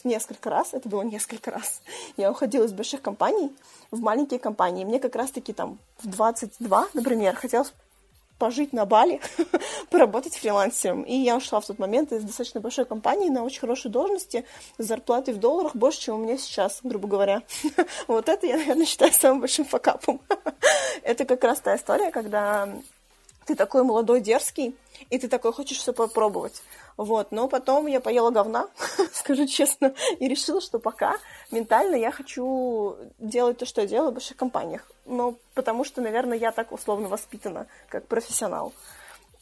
несколько 0.03 0.51
раз, 0.51 0.75
это 0.75 0.89
было 0.89 1.03
несколько 1.03 1.51
раз, 1.51 1.81
я 2.17 2.31
уходила 2.31 2.65
из 2.65 2.73
больших 2.73 3.03
компаний 3.03 3.55
в 3.91 4.01
маленькие 4.01 4.41
компании. 4.41 4.85
Мне 4.85 4.99
как 4.99 5.15
раз-таки 5.15 5.53
там 5.53 5.79
в 5.99 6.09
22, 6.09 6.89
например, 6.95 7.37
хотелось 7.37 7.73
пожить 8.39 8.73
на 8.73 8.85
Бали, 8.85 9.21
поработать 9.91 10.37
фрилансером. 10.37 11.03
И 11.03 11.15
я 11.15 11.37
ушла 11.37 11.61
в 11.61 11.67
тот 11.67 11.79
момент 11.79 12.13
из 12.13 12.23
достаточно 12.23 12.61
большой 12.61 12.85
компании 12.85 13.29
на 13.29 13.45
очень 13.45 13.61
хорошей 13.61 13.91
должности 13.91 14.45
с 14.79 14.85
зарплатой 14.85 15.35
в 15.35 15.39
долларах 15.39 15.77
больше, 15.77 16.01
чем 16.01 16.17
у 16.17 16.19
меня 16.19 16.37
сейчас, 16.39 16.81
грубо 16.83 17.09
говоря. 17.09 17.43
вот 18.07 18.29
это 18.29 18.47
я, 18.47 18.57
наверное, 18.57 18.87
считаю 18.87 19.13
самым 19.13 19.41
большим 19.41 19.65
факапом. 19.65 20.21
это 21.03 21.25
как 21.25 21.43
раз 21.45 21.61
та 21.61 21.77
история, 21.77 22.11
когда 22.11 22.69
ты 23.47 23.55
такой 23.55 23.85
молодой, 23.85 24.21
дерзкий, 24.21 24.75
и 25.11 25.19
ты 25.19 25.29
такой 25.29 25.53
хочешь 25.53 25.79
все 25.79 25.93
попробовать. 25.93 26.63
Вот, 26.97 27.33
но 27.33 27.49
потом 27.49 27.87
я 27.87 28.01
поела 28.01 28.31
говна, 28.31 28.69
скажу 29.13 29.47
честно, 29.47 29.95
и 30.21 30.29
решила, 30.29 30.61
что 30.61 30.79
пока 30.79 31.17
ментально 31.51 31.97
я 31.97 32.13
хочу 32.13 32.97
делать 33.19 33.59
то, 33.59 33.67
что 33.67 33.81
я 33.81 33.87
делаю 33.87 34.11
в 34.11 34.15
больших 34.15 34.37
компаниях. 34.37 34.89
Ну, 35.05 35.39
потому 35.55 35.85
что, 35.85 36.01
наверное, 36.01 36.39
я 36.39 36.53
так 36.53 36.73
условно 36.73 37.09
воспитана, 37.09 37.67
как 37.89 38.07
профессионал. 38.07 38.73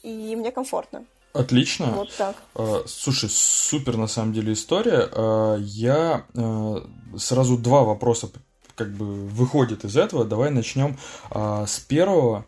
И 0.03 0.35
мне 0.35 0.51
комфортно. 0.51 1.05
Отлично. 1.33 1.87
Вот 1.93 2.15
так. 2.17 2.37
А, 2.55 2.83
слушай, 2.87 3.29
супер 3.31 3.97
на 3.97 4.07
самом 4.07 4.33
деле 4.33 4.53
история. 4.53 5.09
А, 5.13 5.57
я 5.59 6.27
а, 6.35 6.87
сразу 7.17 7.57
два 7.57 7.83
вопроса 7.83 8.31
как 8.75 8.93
бы 8.93 9.05
выходит 9.05 9.85
из 9.85 9.97
этого. 9.97 10.25
Давай 10.25 10.51
начнем 10.51 10.97
с 11.31 11.79
первого. 11.81 12.47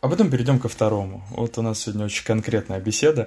А 0.00 0.08
потом 0.08 0.30
перейдем 0.30 0.58
ко 0.58 0.68
второму. 0.68 1.22
Вот 1.30 1.58
у 1.58 1.62
нас 1.62 1.80
сегодня 1.80 2.04
очень 2.04 2.24
конкретная 2.24 2.80
беседа. 2.80 3.26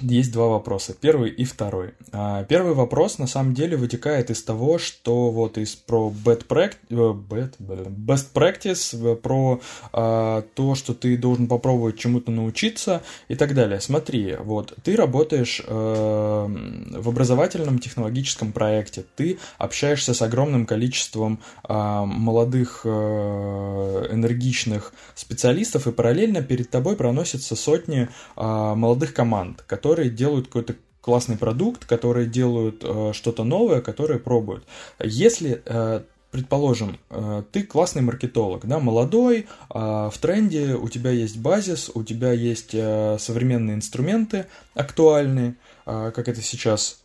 Есть 0.00 0.30
два 0.30 0.46
вопроса, 0.46 0.94
первый 0.98 1.30
и 1.30 1.44
второй. 1.44 1.94
А, 2.12 2.44
первый 2.44 2.74
вопрос 2.74 3.18
на 3.18 3.26
самом 3.26 3.52
деле 3.52 3.76
вытекает 3.76 4.30
из 4.30 4.44
того, 4.44 4.78
что 4.78 5.30
вот 5.30 5.58
из 5.58 5.74
про 5.74 6.12
bad 6.24 6.46
practice, 6.46 6.76
э, 6.90 6.94
bad, 6.94 7.56
best 7.58 8.28
practice, 8.32 9.12
э, 9.12 9.16
про 9.16 9.60
а, 9.92 10.42
то, 10.54 10.76
что 10.76 10.94
ты 10.94 11.16
должен 11.16 11.48
попробовать 11.48 11.98
чему-то 11.98 12.30
научиться 12.30 13.02
и 13.26 13.34
так 13.34 13.54
далее. 13.54 13.80
Смотри, 13.80 14.36
вот 14.38 14.72
ты 14.84 14.94
работаешь 14.94 15.60
а, 15.66 16.46
в 16.46 17.08
образовательном 17.08 17.80
технологическом 17.80 18.52
проекте, 18.52 19.04
ты 19.16 19.38
общаешься 19.58 20.14
с 20.14 20.22
огромным 20.22 20.64
количеством 20.64 21.40
а, 21.64 22.04
молодых 22.04 22.82
а, 22.84 24.06
энергичных 24.12 24.92
специалистов, 25.16 25.88
и 25.88 25.92
параллельно 25.92 26.40
перед 26.40 26.70
тобой 26.70 26.94
проносятся 26.94 27.56
сотни 27.56 28.08
молодых 28.36 29.12
команд, 29.12 29.62
которые 29.66 29.87
которые 29.88 30.10
делают 30.10 30.48
какой-то 30.48 30.74
классный 31.00 31.38
продукт, 31.38 31.86
которые 31.86 32.26
делают 32.26 32.84
э, 32.84 33.12
что-то 33.14 33.44
новое, 33.44 33.80
которые 33.80 34.20
пробуют. 34.20 34.64
Если 35.02 35.62
э, 35.64 36.02
предположим, 36.30 36.98
э, 37.08 37.42
ты 37.50 37.62
классный 37.62 38.02
маркетолог, 38.02 38.66
да, 38.66 38.80
молодой, 38.80 39.38
э, 39.38 39.44
в 39.70 40.14
тренде, 40.20 40.74
у 40.74 40.90
тебя 40.90 41.10
есть 41.10 41.38
базис, 41.38 41.90
у 41.94 42.04
тебя 42.04 42.32
есть 42.32 42.74
э, 42.74 43.16
современные 43.18 43.76
инструменты 43.76 44.44
актуальные, 44.74 45.54
э, 45.86 46.12
как 46.14 46.28
это 46.28 46.42
сейчас 46.42 47.00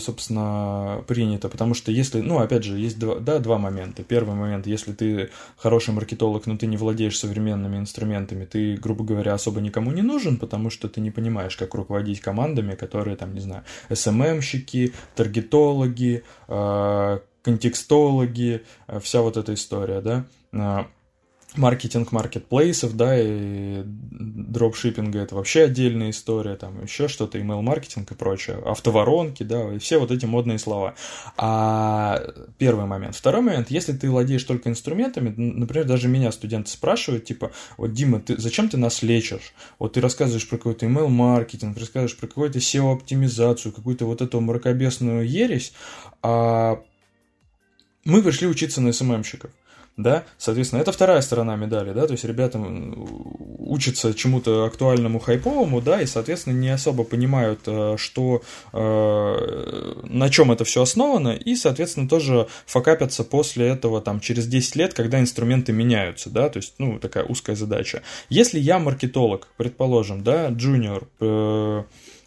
собственно, 0.00 1.04
принято, 1.06 1.48
потому 1.48 1.74
что 1.74 1.90
если, 1.92 2.20
ну, 2.20 2.38
опять 2.38 2.64
же, 2.64 2.78
есть 2.78 2.98
два, 2.98 3.16
да, 3.16 3.38
два 3.38 3.58
момента. 3.58 4.02
Первый 4.02 4.34
момент, 4.34 4.66
если 4.66 4.92
ты 4.92 5.30
хороший 5.56 5.94
маркетолог, 5.94 6.46
но 6.46 6.56
ты 6.56 6.66
не 6.66 6.76
владеешь 6.76 7.18
современными 7.18 7.78
инструментами, 7.78 8.44
ты, 8.44 8.76
грубо 8.76 9.04
говоря, 9.04 9.34
особо 9.34 9.60
никому 9.60 9.92
не 9.92 10.02
нужен, 10.02 10.36
потому 10.36 10.70
что 10.70 10.88
ты 10.88 11.00
не 11.00 11.10
понимаешь, 11.10 11.56
как 11.56 11.74
руководить 11.74 12.20
командами, 12.20 12.74
которые, 12.74 13.16
там, 13.16 13.34
не 13.34 13.40
знаю, 13.40 13.64
SMM-щики, 13.88 14.92
таргетологи, 15.14 16.22
э, 16.48 17.18
контекстологи, 17.42 18.62
э, 18.86 19.00
вся 19.00 19.22
вот 19.22 19.36
эта 19.36 19.54
история, 19.54 20.00
да, 20.00 20.24
маркетинг 21.56 22.12
маркетплейсов, 22.12 22.96
да, 22.96 23.14
и 23.18 23.82
дропшиппинга 23.84 25.20
это 25.20 25.34
вообще 25.34 25.64
отдельная 25.64 26.10
история, 26.10 26.56
там 26.56 26.82
еще 26.82 27.08
что-то, 27.08 27.38
email-маркетинг 27.38 28.10
и 28.10 28.14
прочее, 28.14 28.56
автоворонки, 28.64 29.42
да, 29.42 29.74
и 29.74 29.78
все 29.78 29.98
вот 29.98 30.10
эти 30.10 30.24
модные 30.24 30.58
слова. 30.58 30.94
А 31.36 32.22
первый 32.58 32.86
момент. 32.86 33.16
Второй 33.16 33.42
момент, 33.42 33.70
если 33.70 33.92
ты 33.92 34.10
владеешь 34.10 34.44
только 34.44 34.68
инструментами, 34.70 35.34
например, 35.36 35.86
даже 35.86 36.08
меня 36.08 36.32
студенты 36.32 36.70
спрашивают, 36.70 37.24
типа, 37.24 37.52
вот, 37.76 37.92
Дима, 37.92 38.20
ты, 38.20 38.38
зачем 38.38 38.68
ты 38.68 38.76
нас 38.76 39.02
лечишь? 39.02 39.52
Вот 39.78 39.94
ты 39.94 40.00
рассказываешь 40.00 40.48
про 40.48 40.56
какой-то 40.56 40.86
email-маркетинг, 40.86 41.76
рассказываешь 41.78 42.16
про 42.16 42.26
какую-то 42.26 42.58
SEO-оптимизацию, 42.58 43.72
какую-то 43.72 44.06
вот 44.06 44.22
эту 44.22 44.40
мракобесную 44.40 45.28
ересь, 45.28 45.72
а 46.22 46.82
мы 48.04 48.22
пришли 48.22 48.46
учиться 48.48 48.80
на 48.80 48.92
СММщиков 48.92 49.50
да, 49.96 50.24
соответственно, 50.38 50.80
это 50.80 50.92
вторая 50.92 51.20
сторона 51.20 51.56
медали, 51.56 51.92
да, 51.92 52.06
то 52.06 52.12
есть 52.12 52.24
ребята 52.24 52.58
учатся 53.58 54.14
чему-то 54.14 54.64
актуальному, 54.64 55.18
хайповому, 55.18 55.80
да, 55.80 56.00
и, 56.00 56.06
соответственно, 56.06 56.54
не 56.54 56.70
особо 56.70 57.04
понимают, 57.04 57.60
э, 57.66 57.96
что, 57.98 58.42
э, 58.72 60.02
на 60.04 60.30
чем 60.30 60.50
это 60.50 60.64
все 60.64 60.82
основано, 60.82 61.30
и, 61.30 61.54
соответственно, 61.56 62.08
тоже 62.08 62.48
факапятся 62.66 63.22
после 63.24 63.68
этого, 63.68 64.00
там, 64.00 64.20
через 64.20 64.46
10 64.46 64.76
лет, 64.76 64.94
когда 64.94 65.20
инструменты 65.20 65.72
меняются, 65.72 66.30
да, 66.30 66.48
то 66.48 66.58
есть, 66.58 66.74
ну, 66.78 66.98
такая 66.98 67.24
узкая 67.24 67.56
задача. 67.56 68.02
Если 68.30 68.58
я 68.58 68.78
маркетолог, 68.78 69.48
предположим, 69.56 70.22
да, 70.22 70.48
джуниор, 70.48 71.06
э, 71.20 71.82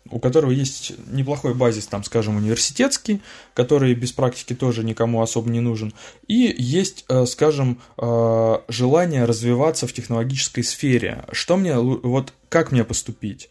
у 0.10 0.20
которого 0.20 0.52
есть 0.52 0.94
неплохой 1.08 1.54
базис, 1.54 1.88
там, 1.88 2.04
скажем, 2.04 2.38
университетский, 2.38 3.22
который 3.54 3.94
без 3.96 4.12
практики 4.12 4.54
тоже 4.54 4.84
никому 4.84 5.22
особо 5.22 5.50
не 5.50 5.62
нужен, 5.62 5.94
и 6.28 6.54
есть, 6.58 7.06
э, 7.10 7.26
скажем, 7.26 7.80
э, 7.98 8.58
желание 8.68 9.26
развиваться 9.26 9.88
в 9.88 9.94
технологической 9.94 10.64
сфере. 10.64 11.26
Что 11.32 11.58
мне, 11.58 11.78
вот 11.78 12.34
как 12.50 12.72
мне 12.72 12.84
поступить? 12.84 13.50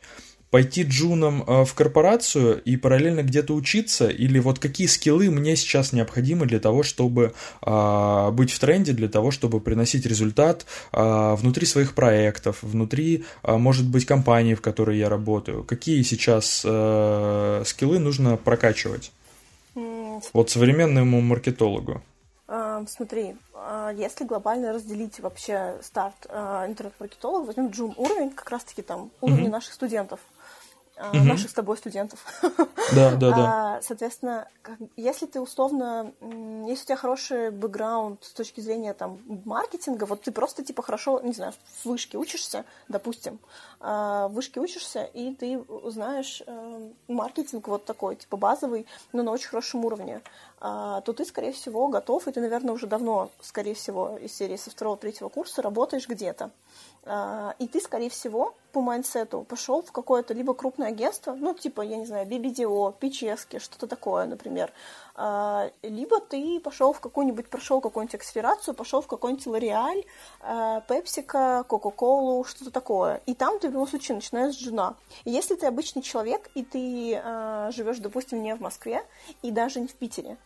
Пойти 0.54 0.84
джуном 0.84 1.42
э, 1.42 1.64
в 1.64 1.74
корпорацию 1.74 2.62
и 2.62 2.76
параллельно 2.76 3.24
где-то 3.24 3.54
учиться, 3.54 4.08
или 4.08 4.38
вот 4.38 4.60
какие 4.60 4.86
скиллы 4.86 5.28
мне 5.28 5.56
сейчас 5.56 5.92
необходимы 5.92 6.46
для 6.46 6.60
того, 6.60 6.84
чтобы 6.84 7.34
а, 7.60 8.30
быть 8.30 8.52
в 8.52 8.60
тренде, 8.60 8.92
для 8.92 9.08
того, 9.08 9.32
чтобы 9.32 9.58
приносить 9.58 10.06
результат 10.06 10.64
а, 10.92 11.34
внутри 11.34 11.66
своих 11.66 11.96
проектов, 11.96 12.58
внутри, 12.62 13.24
а, 13.42 13.58
может 13.58 13.88
быть, 13.88 14.06
компании, 14.06 14.54
в 14.54 14.60
которой 14.60 14.96
я 14.96 15.08
работаю. 15.08 15.64
Какие 15.64 16.02
сейчас 16.02 16.62
э, 16.64 17.62
скиллы 17.66 17.98
нужно 17.98 18.36
прокачивать? 18.36 19.10
Вот 20.32 20.50
современному 20.50 21.20
маркетологу. 21.20 22.00
Смотри, 22.86 23.34
если 23.96 24.24
глобально 24.24 24.72
разделить 24.72 25.18
вообще 25.18 25.74
старт 25.82 26.26
интернет-маркетолога, 26.26 27.46
возьмем 27.46 27.70
джун 27.70 27.94
уровень, 27.96 28.30
как 28.30 28.50
раз-таки 28.50 28.82
там 28.82 29.10
уровни 29.20 29.46
mm-hmm. 29.46 29.50
наших 29.50 29.72
студентов 29.72 30.20
угу. 30.98 31.18
наших 31.18 31.50
с 31.50 31.54
тобой 31.54 31.76
студентов. 31.76 32.24
Да, 32.94 33.16
да, 33.16 33.30
да. 33.30 33.36
А, 33.36 33.80
соответственно, 33.82 34.46
если 34.96 35.24
ты 35.24 35.40
условно, 35.40 36.12
если 36.66 36.82
у 36.82 36.86
тебя 36.86 36.96
хороший 36.96 37.50
бэкграунд 37.50 38.22
с 38.22 38.32
точки 38.32 38.60
зрения 38.60 38.92
там 38.92 39.18
маркетинга, 39.46 40.04
вот 40.04 40.20
ты 40.20 40.30
просто 40.30 40.62
типа 40.62 40.82
хорошо, 40.82 41.20
не 41.20 41.32
знаю, 41.32 41.54
в 41.82 41.86
вышке 41.86 42.18
учишься, 42.18 42.66
допустим, 42.88 43.38
а, 43.80 44.28
в 44.28 44.34
вышке 44.34 44.60
учишься, 44.60 45.04
и 45.04 45.34
ты 45.34 45.64
знаешь 45.86 46.42
э, 46.46 46.90
маркетинг 47.08 47.68
вот 47.68 47.86
такой, 47.86 48.16
типа 48.16 48.36
базовый, 48.36 48.86
но 49.12 49.22
на 49.22 49.32
очень 49.32 49.48
хорошем 49.48 49.84
уровне. 49.84 50.20
А, 50.66 51.02
то 51.02 51.12
ты, 51.12 51.26
скорее 51.26 51.52
всего, 51.52 51.88
готов, 51.88 52.26
и 52.26 52.32
ты, 52.32 52.40
наверное, 52.40 52.72
уже 52.72 52.86
давно, 52.86 53.28
скорее 53.42 53.74
всего, 53.74 54.16
из 54.16 54.34
серии 54.34 54.56
со 54.56 54.70
второго-третьего 54.70 55.28
курса 55.28 55.60
работаешь 55.60 56.08
где-то. 56.08 56.52
А, 57.04 57.54
и 57.58 57.68
ты, 57.68 57.82
скорее 57.82 58.08
всего, 58.08 58.54
по 58.72 58.80
майнсету 58.80 59.42
пошел 59.42 59.82
в 59.82 59.92
какое-то 59.92 60.32
либо 60.32 60.54
крупное 60.54 60.88
агентство, 60.88 61.34
ну, 61.34 61.52
типа, 61.52 61.82
я 61.82 61.98
не 61.98 62.06
знаю, 62.06 62.26
BBDO, 62.26 62.94
PCS, 62.98 63.58
что-то 63.58 63.86
такое, 63.86 64.24
например. 64.24 64.72
А, 65.14 65.70
либо 65.82 66.18
ты 66.18 66.58
пошел 66.60 66.94
в 66.94 67.00
какую-нибудь, 67.00 67.50
прошел 67.50 67.82
какую-нибудь 67.82 68.14
акселерацию, 68.14 68.72
пошел 68.72 69.02
в 69.02 69.06
какой-нибудь 69.06 69.46
L'Oreal, 69.46 70.02
PepsiCo, 70.88 71.66
Coca-Cola, 71.68 72.42
что-то 72.48 72.70
такое. 72.70 73.20
И 73.26 73.34
там 73.34 73.58
ты 73.58 73.68
в 73.68 73.72
любом 73.72 73.86
случае 73.86 74.14
начинаешь 74.14 74.58
жена. 74.58 74.96
И 75.24 75.30
если 75.30 75.56
ты 75.56 75.66
обычный 75.66 76.00
человек, 76.00 76.50
и 76.54 76.64
ты 76.64 77.22
живешь, 77.72 77.98
допустим, 77.98 78.42
не 78.42 78.54
в 78.54 78.62
Москве, 78.62 79.04
и 79.42 79.50
даже 79.50 79.78
не 79.78 79.88
в 79.88 79.94
Питере, 79.94 80.38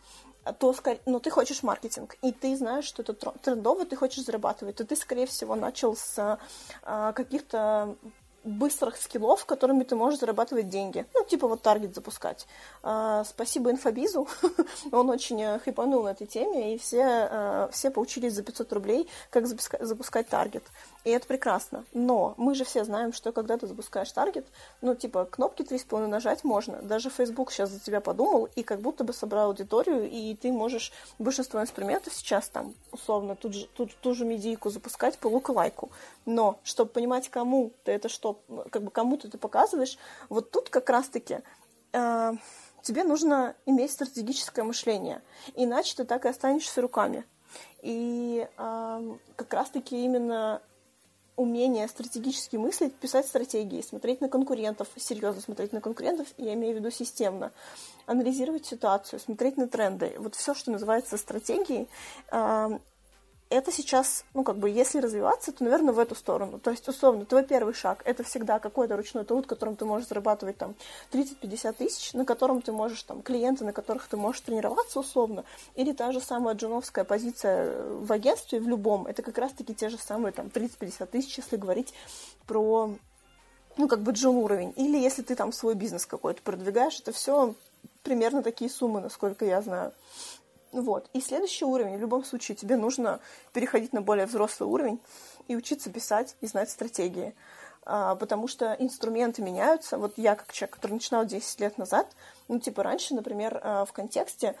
то, 0.59 0.75
ну, 1.05 1.19
ты 1.19 1.29
хочешь 1.29 1.63
маркетинг, 1.63 2.15
и 2.21 2.31
ты 2.31 2.55
знаешь, 2.55 2.85
что 2.85 3.01
это 3.01 3.13
трендово, 3.13 3.85
ты 3.85 3.95
хочешь 3.95 4.23
зарабатывать, 4.23 4.77
то 4.77 4.85
ты, 4.85 4.95
скорее 4.95 5.25
всего, 5.25 5.55
начал 5.55 5.95
с 5.95 6.39
а, 6.83 7.11
каких-то 7.13 7.95
быстрых 8.43 8.97
скиллов, 8.97 9.45
которыми 9.45 9.83
ты 9.83 9.95
можешь 9.95 10.19
зарабатывать 10.19 10.69
деньги. 10.69 11.05
Ну, 11.13 11.25
типа 11.25 11.47
вот 11.47 11.61
таргет 11.61 11.93
запускать. 11.93 12.47
А, 12.83 13.23
спасибо 13.25 13.71
инфобизу, 13.71 14.27
он 14.91 15.09
очень 15.09 15.41
э, 15.41 15.59
хайпанул 15.59 16.03
на 16.03 16.09
этой 16.09 16.27
теме, 16.27 16.75
и 16.75 16.77
все, 16.77 17.03
а, 17.03 17.69
все 17.71 17.91
поучились 17.91 18.33
за 18.33 18.43
500 18.43 18.73
рублей, 18.73 19.09
как 19.29 19.45
запускать 19.47 20.29
таргет. 20.29 20.63
И 21.05 21.11
это 21.11 21.27
прекрасно. 21.27 21.85
Но 21.93 22.33
мы 22.37 22.55
же 22.55 22.65
все 22.65 22.83
знаем, 22.83 23.13
что 23.13 23.31
когда 23.31 23.57
ты 23.57 23.67
запускаешь 23.67 24.11
таргет, 24.11 24.45
ну, 24.81 24.95
типа, 24.95 25.25
кнопки 25.25 25.61
3,5 25.61 26.07
нажать 26.07 26.43
можно. 26.43 26.81
Даже 26.81 27.09
Facebook 27.09 27.51
сейчас 27.51 27.69
за 27.69 27.79
тебя 27.79 28.01
подумал, 28.01 28.49
и 28.55 28.63
как 28.63 28.81
будто 28.81 29.03
бы 29.03 29.13
собрал 29.13 29.47
аудиторию, 29.47 30.09
и 30.09 30.35
ты 30.35 30.51
можешь 30.51 30.91
большинство 31.17 31.61
инструментов 31.61 32.13
сейчас 32.13 32.49
там, 32.49 32.75
условно, 32.91 33.35
тут 33.35 33.53
же, 33.53 33.67
тут, 33.67 33.95
ту 34.01 34.13
же 34.13 34.25
медийку 34.25 34.69
запускать 34.69 35.17
по 35.17 35.29
лайку. 35.51 35.89
Но, 36.25 36.59
чтобы 36.63 36.91
понимать, 36.91 37.29
кому 37.29 37.71
ты 37.83 37.93
это 37.93 38.09
что, 38.09 38.41
как 38.69 38.83
бы 38.83 38.91
кому 38.91 39.17
ты 39.17 39.29
это 39.29 39.37
показываешь, 39.37 39.97
вот 40.27 40.51
тут 40.51 40.69
как 40.69 40.89
раз-таки 40.89 41.39
э, 41.93 42.33
тебе 42.81 43.03
нужно 43.03 43.55
иметь 43.65 43.91
стратегическое 43.91 44.63
мышление. 44.63 45.21
Иначе 45.55 45.95
ты 45.95 46.03
так 46.03 46.25
и 46.25 46.29
останешься 46.29 46.81
руками. 46.81 47.25
И 47.81 48.47
э, 48.57 49.17
как 49.37 49.53
раз-таки 49.53 50.03
именно 50.03 50.61
умение 51.39 51.87
стратегически 51.87 52.57
мыслить, 52.57 52.93
писать 52.93 53.25
стратегии, 53.25 53.81
смотреть 53.81 54.19
на 54.19 54.27
конкурентов, 54.27 54.89
серьезно 54.97 55.41
смотреть 55.41 55.71
на 55.71 55.79
конкурентов, 55.79 56.27
я 56.37 56.53
имею 56.53 56.75
в 56.75 56.79
виду 56.79 56.91
системно, 56.91 57.51
анализировать 58.05 58.65
ситуацию, 58.65 59.19
смотреть 59.19 59.55
на 59.55 59.67
тренды. 59.67 60.15
Вот 60.19 60.35
все, 60.35 60.53
что 60.53 60.71
называется 60.71 61.17
стратегией, 61.17 61.87
это 63.49 63.71
сейчас, 63.71 64.25
ну, 64.33 64.43
как 64.43 64.57
бы, 64.57 64.69
если 64.69 64.99
развиваться, 64.99 65.51
то, 65.51 65.63
наверное, 65.63 65.91
в 65.93 65.99
эту 65.99 66.13
сторону. 66.13 66.59
То 66.59 66.69
есть, 66.69 66.87
условно, 66.87 67.25
твой 67.25 67.43
первый 67.43 67.73
шаг— 67.73 68.03
это 68.05 68.23
всегда 68.23 68.59
какой-то 68.59 68.95
ручной 68.95 69.25
труд, 69.25 69.47
которым 69.47 69.75
ты 69.75 69.85
можешь 69.85 70.07
зарабатывать, 70.07 70.57
там, 70.57 70.75
30-50 71.11 71.73
тысяч, 71.73 72.13
на 72.13 72.25
котором 72.25 72.61
ты 72.61 72.71
можешь, 72.71 73.01
там, 73.03 73.23
клиенты, 73.23 73.65
на 73.65 73.73
которых 73.73 74.07
ты 74.07 74.17
можешь 74.17 74.41
тренироваться, 74.41 74.99
условно, 74.99 75.45
или 75.75 75.93
та 75.93 76.11
же 76.11 76.21
самая 76.21 76.53
джуновская 76.53 77.05
позиция 77.05 77.81
в 77.91 78.11
агентстве, 78.11 78.59
в 78.59 78.67
любом, 78.67 79.07
это 79.07 79.23
как 79.23 79.37
раз-таки 79.39 79.73
те 79.73 79.89
же 79.89 79.97
самые, 79.97 80.31
там, 80.31 80.47
30-50 80.47 81.07
тысяч, 81.07 81.37
если 81.39 81.57
говорить 81.57 81.93
про, 82.45 82.93
ну, 83.77 83.87
как 83.87 84.01
бы, 84.01 84.11
джун 84.11 84.35
уровень. 84.37 84.73
Или 84.75 84.97
если 84.99 85.23
ты, 85.23 85.35
там, 85.35 85.51
свой 85.53 85.73
бизнес 85.73 86.05
какой-то 86.05 86.41
продвигаешь, 86.43 86.99
это 86.99 87.11
все 87.11 87.55
примерно 88.03 88.43
такие 88.43 88.69
суммы, 88.69 89.01
насколько 89.01 89.45
я 89.45 89.61
знаю. 89.61 89.91
Вот. 90.71 91.09
И 91.13 91.21
следующий 91.21 91.65
уровень, 91.65 91.97
в 91.97 92.01
любом 92.01 92.23
случае, 92.23 92.55
тебе 92.55 92.77
нужно 92.77 93.19
переходить 93.53 93.93
на 93.93 94.01
более 94.01 94.25
взрослый 94.25 94.69
уровень 94.69 94.99
и 95.47 95.55
учиться 95.55 95.89
писать 95.89 96.35
и 96.41 96.47
знать 96.47 96.69
стратегии. 96.69 97.33
А, 97.85 98.15
потому 98.15 98.47
что 98.47 98.75
инструменты 98.77 99.41
меняются. 99.41 99.97
Вот 99.97 100.13
я, 100.17 100.35
как 100.35 100.53
человек, 100.53 100.75
который 100.75 100.93
начинал 100.93 101.25
10 101.25 101.59
лет 101.59 101.77
назад, 101.77 102.07
ну, 102.47 102.59
типа 102.59 102.83
раньше, 102.83 103.15
например, 103.15 103.59
а, 103.63 103.85
в 103.85 103.93
контексте 103.93 104.55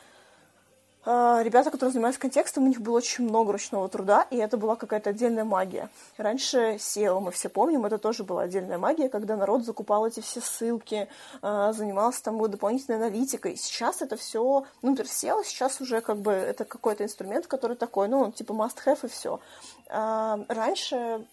ребята, 1.43 1.71
которые 1.71 1.91
занимаются 1.93 2.21
контекстом, 2.21 2.63
у 2.63 2.67
них 2.67 2.81
было 2.81 2.97
очень 2.97 3.23
много 3.23 3.51
ручного 3.51 3.89
труда, 3.89 4.27
и 4.29 4.37
это 4.37 4.57
была 4.57 4.75
какая-то 4.75 5.09
отдельная 5.09 5.43
магия. 5.43 5.89
Раньше 6.17 6.75
SEO, 6.75 7.19
мы 7.19 7.31
все 7.31 7.49
помним, 7.49 7.85
это 7.85 7.97
тоже 7.97 8.23
была 8.23 8.43
отдельная 8.43 8.77
магия, 8.77 9.09
когда 9.09 9.35
народ 9.35 9.65
закупал 9.65 10.05
эти 10.05 10.19
все 10.19 10.41
ссылки, 10.41 11.07
а, 11.41 11.73
занимался 11.73 12.23
там 12.23 12.39
дополнительной 12.49 12.97
аналитикой. 12.97 13.55
Сейчас 13.55 14.01
это 14.01 14.17
все, 14.17 14.65
ну, 14.81 14.91
например, 14.91 15.11
SEO 15.11 15.43
сейчас 15.43 15.81
уже 15.81 16.01
как 16.01 16.17
бы 16.17 16.31
это 16.31 16.65
какой-то 16.65 17.03
инструмент, 17.03 17.47
который 17.47 17.75
такой, 17.75 18.07
ну, 18.07 18.31
типа 18.31 18.53
must-have 18.53 18.99
и 19.03 19.07
все. 19.07 19.39
А, 19.89 20.39
раньше 20.47 21.25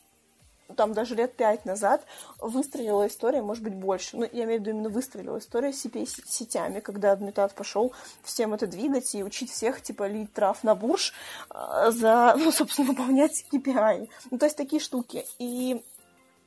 там 0.75 0.93
даже 0.93 1.15
лет 1.15 1.35
пять 1.37 1.65
назад 1.65 2.05
выстрелила 2.39 3.07
история, 3.07 3.43
может 3.43 3.63
быть, 3.63 3.75
больше. 3.75 4.17
Ну, 4.17 4.29
я 4.33 4.45
имею 4.45 4.59
в 4.59 4.63
виду 4.63 4.71
именно 4.71 4.89
выстрелила 4.89 5.39
история 5.39 5.73
с 5.73 5.85
CPA-сетями, 5.85 6.81
когда 6.81 7.13
Адмитат 7.13 7.55
пошел 7.55 7.93
всем 8.23 8.55
это 8.55 8.67
двигать 8.67 9.15
и 9.15 9.23
учить 9.23 9.51
всех, 9.51 9.81
типа, 9.81 10.07
лить 10.07 10.33
трав 10.33 10.63
на 10.65 10.75
бурж 10.75 11.13
э, 11.51 11.91
за, 11.91 12.35
ну, 12.39 12.51
собственно, 12.51 12.89
выполнять 12.89 13.45
KPI. 13.53 14.09
Ну, 14.31 14.39
то 14.39 14.47
есть 14.47 14.57
такие 14.57 14.81
штуки. 14.81 15.25
И 15.39 15.83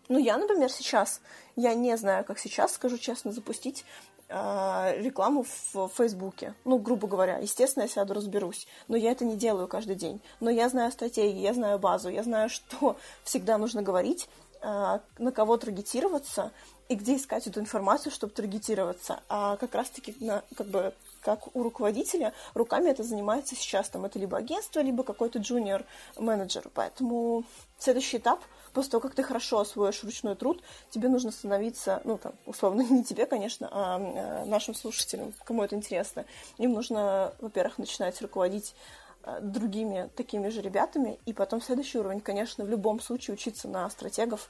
ну, 0.10 0.18
я, 0.18 0.38
например, 0.38 0.72
сейчас, 0.72 1.22
я 1.56 1.76
не 1.76 1.96
знаю, 1.96 2.26
как 2.26 2.40
сейчас, 2.40 2.74
скажу 2.74 2.98
честно, 2.98 3.32
запустить 3.32 3.86
а, 3.86 4.09
рекламу 4.30 5.44
в 5.74 5.90
Фейсбуке. 5.96 6.54
Ну, 6.64 6.78
грубо 6.78 7.08
говоря. 7.08 7.38
Естественно, 7.38 7.84
я 7.84 7.90
сяду, 7.90 8.14
разберусь. 8.14 8.68
Но 8.88 8.96
я 8.96 9.12
это 9.12 9.26
не 9.26 9.36
делаю 9.36 9.68
каждый 9.68 9.96
день. 9.96 10.22
Но 10.40 10.50
я 10.50 10.70
знаю 10.70 10.92
стратегии, 10.92 11.40
я 11.42 11.54
знаю 11.54 11.80
базу, 11.80 12.10
я 12.10 12.24
знаю, 12.24 12.50
что 12.50 12.98
всегда 13.24 13.58
нужно 13.58 13.82
говорить, 13.82 14.30
а, 14.62 15.02
на 15.18 15.32
кого 15.32 15.58
таргетироваться 15.58 16.52
и 16.90 16.96
где 16.96 17.16
искать 17.16 17.48
эту 17.48 17.60
информацию, 17.62 18.12
чтобы 18.12 18.34
таргетироваться. 18.34 19.22
А 19.30 19.56
как 19.58 19.74
раз-таки, 19.76 20.16
на, 20.20 20.44
как 20.56 20.68
бы, 20.68 20.94
как 21.22 21.56
у 21.56 21.64
руководителя, 21.64 22.34
руками 22.54 22.90
это 22.90 23.04
занимается 23.04 23.56
сейчас. 23.56 23.90
Там 23.90 24.06
это 24.06 24.20
либо 24.20 24.38
агентство, 24.38 24.82
либо 24.82 25.04
какой-то 25.04 25.40
джуниор-менеджер. 25.40 26.70
Поэтому 26.74 27.46
следующий 27.78 28.18
этап— 28.18 28.42
после 28.74 28.92
того, 28.92 29.02
как 29.02 29.16
ты 29.16 29.24
хорошо 29.24 29.60
освоишь 29.60 30.04
ручной 30.04 30.36
труд, 30.36 30.62
тебе 30.90 31.10
нужно 31.10 31.32
становиться, 31.32 32.02
ну, 32.04 32.18
там, 32.18 32.34
условно, 32.46 32.82
не 32.90 33.04
тебе, 33.04 33.26
конечно, 33.26 33.68
а, 33.72 33.96
а 33.98 34.46
нашим 34.46 34.74
слушателям, 34.74 35.34
кому 35.44 35.64
это 35.64 35.76
интересно, 35.76 36.26
им 36.58 36.74
нужно, 36.74 37.34
во-первых, 37.40 37.78
начинать 37.78 38.22
руководить 38.22 38.76
а, 39.24 39.40
другими 39.42 40.10
такими 40.16 40.50
же 40.50 40.62
ребятами, 40.62 41.20
и 41.26 41.34
потом 41.34 41.62
следующий 41.62 42.00
уровень, 42.00 42.22
конечно, 42.22 42.64
в 42.64 42.70
любом 42.70 43.00
случае 43.00 43.34
учиться 43.34 43.68
на 43.68 43.90
стратегов, 43.90 44.50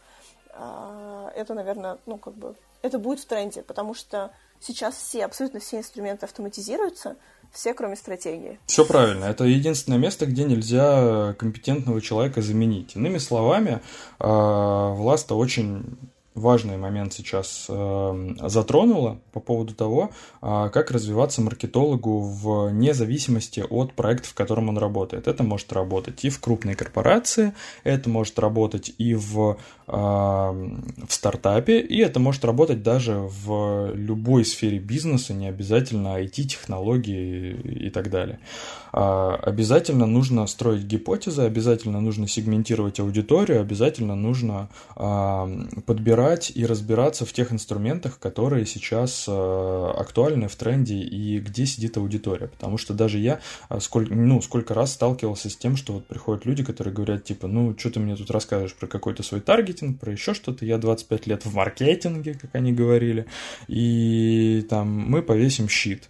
это, 0.53 1.53
наверное, 1.53 1.97
ну, 2.05 2.17
как 2.17 2.33
бы, 2.35 2.55
это 2.81 2.99
будет 2.99 3.19
в 3.19 3.25
тренде, 3.25 3.61
потому 3.61 3.93
что 3.93 4.31
сейчас 4.59 4.95
все, 4.95 5.25
абсолютно 5.25 5.59
все 5.59 5.77
инструменты 5.77 6.25
автоматизируются, 6.25 7.15
все, 7.51 7.73
кроме 7.73 7.95
стратегии. 7.95 8.59
Все 8.65 8.85
правильно. 8.85 9.25
Это 9.25 9.43
единственное 9.45 9.97
место, 9.97 10.25
где 10.25 10.43
нельзя 10.43 11.33
компетентного 11.37 12.01
человека 12.01 12.41
заменить. 12.41 12.95
Иными 12.95 13.17
словами, 13.17 13.81
а, 14.19 14.93
Власта 14.93 15.35
очень 15.35 15.97
важный 16.39 16.77
момент 16.77 17.13
сейчас 17.13 17.65
э, 17.69 18.35
затронула 18.47 19.19
по 19.31 19.39
поводу 19.39 19.73
того, 19.73 20.11
э, 20.41 20.69
как 20.71 20.91
развиваться 20.91 21.41
маркетологу 21.41 22.19
в 22.19 22.69
независимости 22.71 23.63
от 23.69 23.93
проекта, 23.93 24.29
в 24.29 24.33
котором 24.33 24.69
он 24.69 24.77
работает. 24.77 25.27
Это 25.27 25.43
может 25.43 25.71
работать 25.73 26.23
и 26.23 26.29
в 26.29 26.39
крупной 26.39 26.75
корпорации, 26.75 27.53
это 27.83 28.09
может 28.09 28.39
работать 28.39 28.93
и 28.97 29.13
в, 29.13 29.57
в 29.91 31.07
стартапе, 31.09 31.79
и 31.79 31.97
это 31.97 32.19
может 32.19 32.45
работать 32.45 32.83
даже 32.83 33.27
в 33.45 33.91
любой 33.93 34.45
сфере 34.45 34.79
бизнеса, 34.79 35.33
не 35.33 35.47
обязательно 35.47 36.19
IT-технологии 36.21 37.53
и 37.87 37.89
так 37.89 38.09
далее. 38.09 38.39
Э, 38.93 39.35
обязательно 39.41 40.05
нужно 40.05 40.45
строить 40.47 40.83
гипотезы, 40.83 41.43
обязательно 41.43 42.01
нужно 42.01 42.27
сегментировать 42.27 42.99
аудиторию, 42.99 43.61
обязательно 43.61 44.15
нужно 44.15 44.69
подбирать 45.85 46.51
и 46.53 46.65
разбираться 46.65 47.25
в 47.25 47.33
тех 47.33 47.51
инструментах, 47.53 48.19
которые 48.19 48.65
сейчас 48.65 49.25
э, 49.27 49.91
актуальны 49.97 50.47
в 50.47 50.55
тренде 50.55 50.95
и 50.95 51.39
где 51.39 51.65
сидит 51.65 51.97
аудитория. 51.97 52.47
Потому 52.47 52.77
что 52.77 52.93
даже 52.93 53.17
я 53.17 53.39
э, 53.69 53.79
сколько, 53.79 54.13
ну, 54.13 54.41
сколько 54.41 54.73
раз 54.73 54.93
сталкивался 54.93 55.49
с 55.49 55.55
тем, 55.55 55.75
что 55.75 55.93
вот 55.93 56.07
приходят 56.07 56.45
люди, 56.45 56.63
которые 56.63 56.93
говорят, 56.93 57.23
типа, 57.23 57.47
ну, 57.47 57.75
что 57.77 57.91
ты 57.91 57.99
мне 57.99 58.15
тут 58.15 58.31
расскажешь 58.31 58.73
про 58.75 58.87
какой-то 58.87 59.23
свой 59.23 59.41
таргетинг, 59.79 59.99
про 59.99 60.11
еще 60.11 60.33
что-то, 60.33 60.65
я 60.65 60.77
25 60.77 61.27
лет 61.27 61.45
в 61.45 61.53
маркетинге, 61.53 62.35
как 62.35 62.55
они 62.55 62.73
говорили, 62.73 63.25
и 63.67 64.65
там 64.69 64.87
мы 64.87 65.21
повесим 65.21 65.69
щит. 65.69 66.09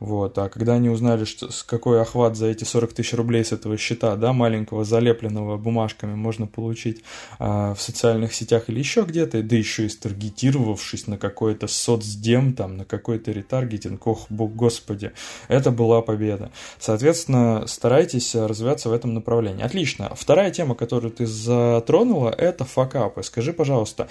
Вот. 0.00 0.36
А 0.38 0.48
когда 0.48 0.74
они 0.74 0.88
узнали, 0.88 1.24
что, 1.24 1.52
с 1.52 1.62
какой 1.62 2.00
охват 2.00 2.34
за 2.34 2.46
эти 2.46 2.64
40 2.64 2.94
тысяч 2.94 3.12
рублей 3.12 3.44
с 3.44 3.52
этого 3.52 3.76
счета, 3.76 4.16
да, 4.16 4.32
маленького, 4.32 4.84
залепленного 4.84 5.58
бумажками, 5.58 6.14
можно 6.14 6.46
получить 6.46 7.04
а, 7.38 7.74
в 7.74 7.82
социальных 7.82 8.32
сетях 8.32 8.64
или 8.68 8.78
еще 8.78 9.02
где-то, 9.02 9.42
да 9.42 9.56
еще 9.56 9.84
и 9.84 9.88
старгетировавшись 9.90 11.06
на 11.06 11.18
какой-то 11.18 11.66
соцдем, 11.66 12.54
там, 12.54 12.78
на 12.78 12.86
какой-то 12.86 13.30
ретаргетинг, 13.30 14.06
ох, 14.06 14.26
бог 14.30 14.54
господи, 14.54 15.12
это 15.48 15.70
была 15.70 16.00
победа. 16.00 16.50
Соответственно, 16.78 17.64
старайтесь 17.66 18.34
развиваться 18.34 18.88
в 18.88 18.94
этом 18.94 19.12
направлении. 19.12 19.62
Отлично. 19.62 20.12
Вторая 20.14 20.50
тема, 20.50 20.74
которую 20.74 21.12
ты 21.12 21.26
затронула, 21.26 22.30
это 22.30 22.64
факапы. 22.64 23.22
Скажи, 23.22 23.52
пожалуйста, 23.52 24.08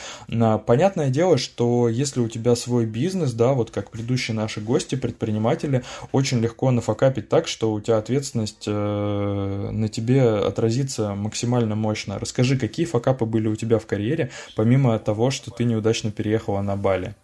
понятное 0.67 1.09
дело, 1.09 1.39
что 1.39 1.89
если 1.89 2.19
у 2.19 2.29
тебя 2.29 2.55
свой 2.55 2.85
бизнес, 2.85 3.33
да, 3.33 3.53
вот 3.53 3.71
как 3.71 3.89
предыдущие 3.89 4.35
наши 4.35 4.61
гости, 4.61 4.93
предприниматели, 4.93 5.78
очень 6.11 6.39
легко 6.39 6.71
нафакапить 6.71 7.29
так, 7.29 7.47
что 7.47 7.71
у 7.71 7.81
тебя 7.81 7.97
ответственность 7.97 8.65
э, 8.67 8.71
на 8.71 9.87
тебе 9.87 10.23
отразится 10.23 11.15
максимально 11.15 11.75
мощно. 11.75 12.19
Расскажи, 12.19 12.57
какие 12.57 12.85
факапы 12.85 13.25
были 13.25 13.47
у 13.47 13.55
тебя 13.55 13.79
в 13.79 13.85
карьере, 13.85 14.31
помимо 14.55 14.97
того, 14.99 15.31
что 15.31 15.51
ты 15.51 15.63
неудачно 15.63 16.11
переехала 16.11 16.61
на 16.61 16.75
Бали? 16.75 17.15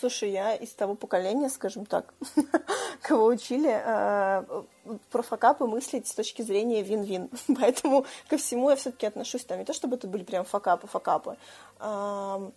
Слушай, 0.00 0.30
я 0.30 0.54
из 0.54 0.72
того 0.72 0.94
поколения, 0.94 1.48
скажем 1.50 1.84
так, 1.84 2.14
кого 3.02 3.26
учили 3.26 3.70
э, 3.70 4.62
про 5.10 5.22
факапы 5.22 5.66
мыслить 5.66 6.08
с 6.08 6.14
точки 6.14 6.42
зрения 6.42 6.82
вин-вин. 6.82 7.28
Поэтому 7.60 8.06
ко 8.28 8.36
всему 8.38 8.70
я 8.70 8.76
все-таки 8.76 9.06
отношусь 9.06 9.44
там 9.44 9.58
не 9.58 9.64
то, 9.64 9.72
чтобы 9.72 9.96
это 9.96 10.06
были 10.06 10.24
прям 10.24 10.44
факапы, 10.44 10.86
факапы. 10.86 11.36
Э, 11.80 12.50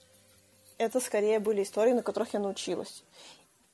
это 0.77 0.99
скорее 0.99 1.39
были 1.39 1.63
истории, 1.63 1.91
на 1.91 2.01
которых 2.01 2.33
я 2.33 2.39
научилась. 2.39 3.03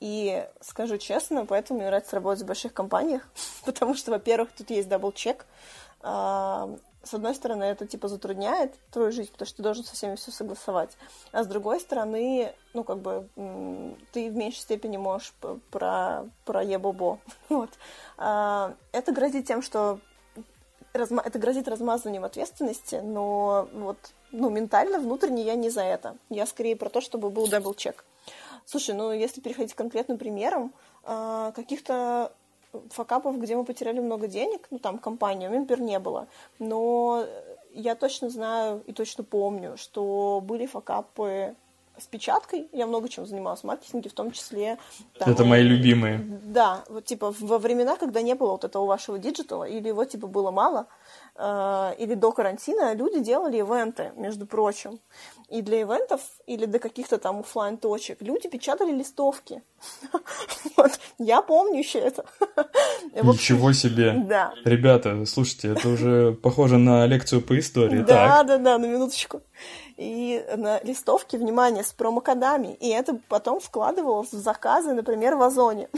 И 0.04 0.46
скажу 0.60 0.98
честно, 0.98 1.46
поэтому 1.46 1.80
мне 1.80 1.88
нравится 1.88 2.18
работать 2.18 2.44
в 2.44 2.46
больших 2.46 2.74
компаниях, 2.74 3.26
потому 3.66 3.96
что, 3.96 4.12
во-первых, 4.12 4.52
тут 4.52 4.70
есть 4.70 4.89
double-check. 4.89 5.46
С 6.02 7.13
одной 7.13 7.34
стороны, 7.34 7.63
это 7.63 7.88
типа 7.88 8.10
затрудняет 8.10 8.74
твою 8.92 9.13
жизнь, 9.13 9.32
потому 9.32 9.48
что 9.48 9.56
ты 9.56 9.63
должен 9.63 9.86
со 9.86 9.94
всеми 9.94 10.16
все 10.16 10.32
согласовать. 10.32 10.98
А 11.32 11.46
с 11.46 11.48
другой 11.48 11.80
стороны, 11.80 12.54
ну, 12.74 12.84
как 12.84 13.00
бы, 13.00 13.30
ты 14.12 14.30
в 14.30 14.36
меньшей 14.36 14.60
степени 14.60 14.98
можешь 14.98 15.34
про, 15.72 16.26
про 16.44 16.63
ебобо. 16.63 17.20
Вот. 17.48 17.70
А, 18.18 18.76
это 18.92 19.13
грозит 19.13 19.48
тем, 19.48 19.62
что 19.62 20.02
это 20.92 21.39
грозит 21.39 21.70
размазыванием 21.70 22.26
ответственности, 22.26 22.96
но 22.96 23.70
вот, 23.72 23.98
ну, 24.32 24.50
ментально, 24.50 25.00
внутренне 25.00 25.44
я 25.44 25.56
не 25.56 25.70
за 25.70 25.82
это. 25.82 26.18
Я 26.30 26.46
скорее 26.46 26.76
про 26.76 26.89
то, 26.89 27.00
чтобы 27.00 27.30
был 27.30 27.48
double-check. 27.48 28.04
Слушай, 28.65 28.95
ну 28.95 29.12
если 29.12 29.41
переходить 29.41 29.73
к 29.73 29.78
конкретным 29.78 30.17
примерам, 30.17 30.73
а, 31.04 31.52
каких-то 31.52 32.34
факапов, 32.89 33.39
где 33.39 33.56
мы 33.56 33.65
потеряли 33.65 33.99
много 33.99 34.28
денег, 34.28 34.67
ну 34.71 34.80
там 34.80 34.97
компания, 34.97 35.49
например, 35.49 35.82
не 35.82 35.99
было, 35.99 36.28
но 36.60 37.26
я 37.73 37.95
точно 37.95 38.30
знаю 38.30 38.84
и 38.88 38.93
точно 38.93 39.23
помню, 39.23 39.78
что 39.78 40.41
были 40.43 40.65
факапы 40.65 41.56
с 41.97 42.08
опечаткой. 42.08 42.67
Я 42.71 42.88
много 42.88 43.08
чем 43.08 43.25
занималась 43.25 43.62
в 43.62 43.63
маркетинге, 43.65 44.10
в 44.10 44.13
том 44.13 44.32
числе... 44.32 44.77
Там, 45.17 45.29
Это 45.29 45.45
мои 45.45 45.63
любимые. 45.63 46.19
Да, 46.43 46.84
вот 46.89 47.06
типа 47.06 47.34
во 47.39 47.60
времена, 47.60 47.95
когда 47.97 48.21
не 48.21 48.34
было 48.34 48.51
вот 48.51 48.63
этого 48.63 48.86
вашего 48.86 49.19
digital 49.19 49.55
а, 49.55 49.65
или 49.65 49.89
его 49.89 50.03
типа 50.06 50.27
было 50.27 50.51
мало, 50.51 50.88
э, 51.36 51.93
или 51.99 52.15
до 52.15 52.32
карантина, 52.32 52.95
люди 52.95 53.19
делали 53.19 53.58
ивенты, 53.58 54.12
между 54.15 54.45
прочим. 54.45 54.99
И 55.49 55.62
для 55.62 55.82
ивентов 55.84 56.21
или 56.47 56.65
для 56.65 56.79
каких-то 56.79 57.17
там 57.19 57.39
офлайн 57.41 57.77
точек 57.77 58.21
люди 58.21 58.49
печатали 58.49 58.91
листовки. 58.91 59.62
Вот, 60.77 60.91
я 61.19 61.41
помню 61.41 61.79
еще 61.79 61.99
это. 61.99 62.25
Ничего 63.13 63.73
себе. 63.73 64.23
Да. 64.25 64.53
Ребята, 64.65 65.25
слушайте, 65.25 65.69
это 65.69 65.89
уже 65.89 66.34
похоже 66.34 66.77
на 66.77 67.06
лекцию 67.06 67.41
по 67.41 67.58
истории. 67.60 67.99
Да, 67.99 68.43
да, 68.43 68.58
да, 68.58 68.77
на 68.77 68.88
минуточку. 68.88 69.41
И 69.97 70.43
на 70.58 70.82
листовке, 70.84 71.38
внимание, 71.38 71.84
с 71.84 71.91
промокодами. 71.91 72.75
И 72.79 72.89
это 72.89 73.19
потом 73.29 73.60
вкладывалось 73.60 74.32
в 74.32 74.38
заказы, 74.38 74.93
например, 74.93 75.36
в 75.36 75.43
Озоне. 75.43 75.89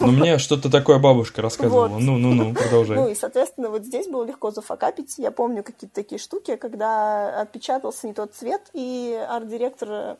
Ну, 0.00 0.06
мне 0.10 0.38
что-то 0.38 0.70
такое 0.70 0.98
бабушка 0.98 1.42
рассказывала. 1.42 1.88
Вот. 1.88 2.00
Ну, 2.00 2.16
ну, 2.16 2.32
ну, 2.32 2.54
продолжай. 2.54 2.96
Ну, 2.96 3.08
и, 3.08 3.14
соответственно, 3.14 3.68
вот 3.68 3.84
здесь 3.84 4.08
было 4.08 4.24
легко 4.24 4.50
зафакапить. 4.50 5.18
Я 5.18 5.30
помню 5.30 5.62
какие-то 5.62 5.94
такие 5.94 6.18
штуки, 6.18 6.56
когда 6.56 7.40
отпечатался 7.40 8.06
не 8.06 8.14
тот 8.14 8.34
цвет, 8.34 8.62
и 8.72 9.14
арт-директор 9.28 10.16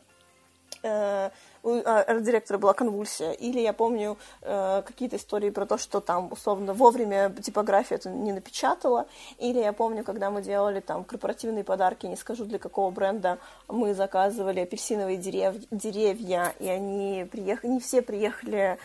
э, 0.83 1.29
у 1.63 1.71
а, 1.71 2.01
арт-директора 2.01 2.57
была 2.57 2.73
конвульсия, 2.73 3.31
или 3.31 3.59
я 3.59 3.73
помню 3.73 4.17
э, 4.41 4.81
какие-то 4.85 5.17
истории 5.17 5.49
про 5.49 5.65
то, 5.65 5.77
что 5.77 5.99
там 5.99 6.31
условно 6.31 6.73
вовремя 6.73 7.29
типография 7.29 7.95
это 7.95 8.09
не 8.09 8.31
напечатала, 8.31 9.07
или 9.37 9.59
я 9.59 9.73
помню, 9.73 10.03
когда 10.03 10.29
мы 10.29 10.41
делали 10.41 10.79
там 10.79 11.03
корпоративные 11.03 11.63
подарки, 11.63 12.05
не 12.05 12.15
скажу 12.15 12.45
для 12.45 12.59
какого 12.59 12.91
бренда, 12.91 13.39
мы 13.67 13.93
заказывали 13.93 14.61
апельсиновые 14.61 15.17
дерев... 15.17 15.55
деревья, 15.71 16.53
и 16.59 16.67
они 16.67 17.27
приехали, 17.31 17.71
не 17.71 17.79
все 17.79 18.01
приехали 18.01 18.77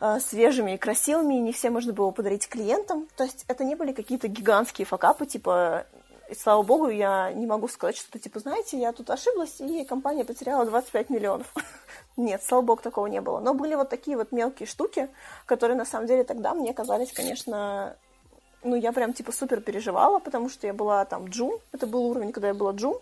э, 0.00 0.20
свежими 0.20 0.74
и 0.74 0.78
красивыми, 0.78 1.34
и 1.34 1.40
не 1.40 1.52
все 1.52 1.70
можно 1.70 1.92
было 1.92 2.10
подарить 2.10 2.48
клиентам. 2.48 3.08
То 3.16 3.24
есть 3.24 3.44
это 3.48 3.64
не 3.64 3.74
были 3.74 3.92
какие-то 3.92 4.28
гигантские 4.28 4.86
факапы, 4.86 5.26
типа 5.26 5.86
и 6.28 6.34
слава 6.34 6.62
богу, 6.62 6.88
я 6.88 7.32
не 7.32 7.46
могу 7.46 7.68
сказать, 7.68 7.96
что 7.96 8.18
типа, 8.18 8.40
знаете, 8.40 8.78
я 8.78 8.92
тут 8.92 9.10
ошиблась, 9.10 9.60
и 9.60 9.84
компания 9.84 10.24
потеряла 10.24 10.64
25 10.64 11.10
миллионов. 11.10 11.52
Нет, 12.16 12.42
слава 12.42 12.62
богу, 12.62 12.82
такого 12.82 13.06
не 13.06 13.20
было. 13.20 13.40
Но 13.40 13.54
были 13.54 13.74
вот 13.74 13.88
такие 13.88 14.16
вот 14.16 14.32
мелкие 14.32 14.66
штуки, 14.66 15.08
которые 15.46 15.76
на 15.76 15.84
самом 15.84 16.06
деле 16.06 16.24
тогда 16.24 16.54
мне 16.54 16.72
казались, 16.72 17.12
конечно, 17.12 17.96
ну, 18.62 18.76
я 18.76 18.92
прям, 18.92 19.12
типа, 19.12 19.32
супер 19.32 19.60
переживала, 19.60 20.18
потому 20.18 20.48
что 20.48 20.66
я 20.66 20.72
была 20.72 21.04
там 21.04 21.26
джун, 21.26 21.58
это 21.72 21.86
был 21.86 22.04
уровень, 22.06 22.32
когда 22.32 22.48
я 22.48 22.54
была 22.54 22.72
джун, 22.72 22.98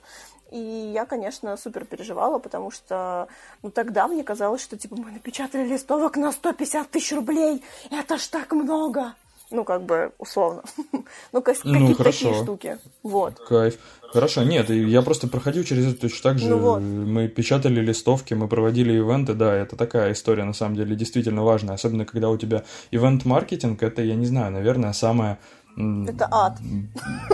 и 0.50 0.58
я, 0.58 1.06
конечно, 1.06 1.56
супер 1.56 1.84
переживала, 1.84 2.38
потому 2.38 2.70
что, 2.70 3.28
ну, 3.62 3.70
тогда 3.70 4.08
мне 4.08 4.24
казалось, 4.24 4.62
что, 4.62 4.76
типа, 4.76 4.96
мы 4.96 5.10
напечатали 5.10 5.64
листовок 5.64 6.16
на 6.16 6.32
150 6.32 6.90
тысяч 6.90 7.12
рублей, 7.12 7.62
это 7.90 8.16
ж 8.16 8.26
так 8.28 8.52
много! 8.52 9.14
Ну, 9.50 9.64
как 9.64 9.82
бы, 9.82 10.12
условно. 10.18 10.62
ну, 11.32 11.42
какие-то 11.42 11.68
ну, 11.68 11.94
такие 11.94 12.34
штуки. 12.34 12.78
Вот. 13.02 13.38
Кайф. 13.40 13.78
Хорошо, 14.12 14.42
нет, 14.42 14.70
я 14.70 15.02
просто 15.02 15.28
проходил 15.28 15.62
через 15.64 15.86
это 15.86 16.00
точно 16.02 16.30
так 16.30 16.38
же. 16.38 16.48
Ну 16.48 16.58
вот. 16.58 16.80
Мы 16.80 17.28
печатали 17.28 17.80
листовки, 17.80 18.34
мы 18.34 18.48
проводили 18.48 18.92
ивенты, 18.92 19.34
да, 19.34 19.54
это 19.54 19.76
такая 19.76 20.12
история, 20.12 20.44
на 20.44 20.52
самом 20.52 20.76
деле, 20.76 20.96
действительно 20.96 21.44
важная. 21.44 21.74
Особенно, 21.74 22.04
когда 22.04 22.28
у 22.28 22.36
тебя 22.36 22.64
ивент-маркетинг, 22.90 23.82
это, 23.82 24.02
я 24.02 24.16
не 24.16 24.26
знаю, 24.26 24.52
наверное, 24.52 24.92
самое 24.92 25.38
это 25.76 26.28
ад. 26.30 26.58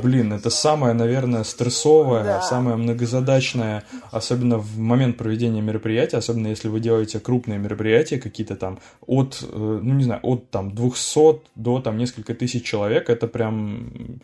Блин, 0.02 0.32
это 0.32 0.50
самое, 0.50 0.94
наверное, 0.94 1.44
стрессовое, 1.44 2.24
да. 2.24 2.42
самое 2.42 2.76
многозадачное, 2.76 3.84
особенно 4.10 4.58
в 4.58 4.78
момент 4.78 5.16
проведения 5.16 5.60
мероприятия, 5.60 6.18
особенно 6.18 6.48
если 6.48 6.68
вы 6.68 6.80
делаете 6.80 7.20
крупные 7.20 7.58
мероприятия, 7.58 8.18
какие-то 8.18 8.56
там 8.56 8.78
от, 9.06 9.42
э, 9.42 9.80
ну 9.82 9.94
не 9.94 10.04
знаю, 10.04 10.20
от 10.22 10.50
там 10.50 10.74
200 10.74 11.40
до 11.54 11.80
там 11.80 11.96
несколько 11.96 12.34
тысяч 12.34 12.64
человек, 12.64 13.10
это 13.10 13.26
прям 13.26 14.20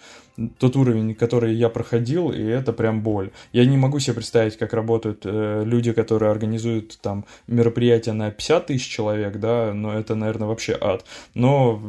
тот 0.59 0.77
уровень, 0.77 1.15
который 1.15 1.55
я 1.55 1.69
проходил, 1.69 2.31
и 2.31 2.43
это 2.43 2.73
прям 2.73 3.03
боль. 3.03 3.31
Я 3.53 3.65
не 3.67 3.77
могу 3.77 3.99
себе 3.99 4.15
представить, 4.15 4.57
как 4.57 4.73
работают 4.73 5.23
э, 5.25 5.63
люди, 5.65 5.93
которые 5.93 6.31
организуют 6.31 6.99
там 7.01 7.25
мероприятия 7.47 8.13
на 8.13 8.31
50 8.31 8.67
тысяч 8.67 8.89
человек, 8.89 9.39
да, 9.39 9.73
но 9.75 9.93
это, 9.93 10.15
наверное, 10.15 10.49
вообще 10.49 10.77
ад. 10.81 11.05
Но 11.35 11.83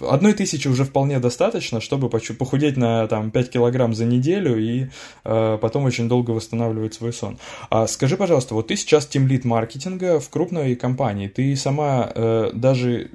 одной 0.00 0.32
тысячи 0.32 0.68
уже 0.68 0.84
вполне 0.84 1.18
достаточно, 1.18 1.80
чтобы 1.80 2.08
похудеть 2.08 2.76
на 2.76 3.06
там 3.06 3.30
5 3.30 3.50
килограмм 3.50 3.94
за 3.94 4.04
неделю 4.04 4.58
и 4.58 4.88
э, 5.24 5.58
потом 5.60 5.84
очень 5.84 6.08
долго 6.08 6.30
восстанавливать 6.30 6.94
свой 6.94 7.12
сон. 7.12 7.38
А 7.70 7.86
скажи, 7.86 8.16
пожалуйста, 8.16 8.54
вот 8.54 8.68
ты 8.68 8.76
сейчас 8.76 9.06
team 9.06 9.25
lead 9.25 9.44
маркетинга 9.44 10.20
в 10.20 10.28
крупной 10.28 10.76
компании, 10.76 11.28
ты 11.28 11.56
сама 11.56 12.10
э, 12.14 12.50
даже, 12.52 13.10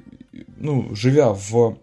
ну, 0.56 0.94
живя 0.94 1.32
в 1.32 1.78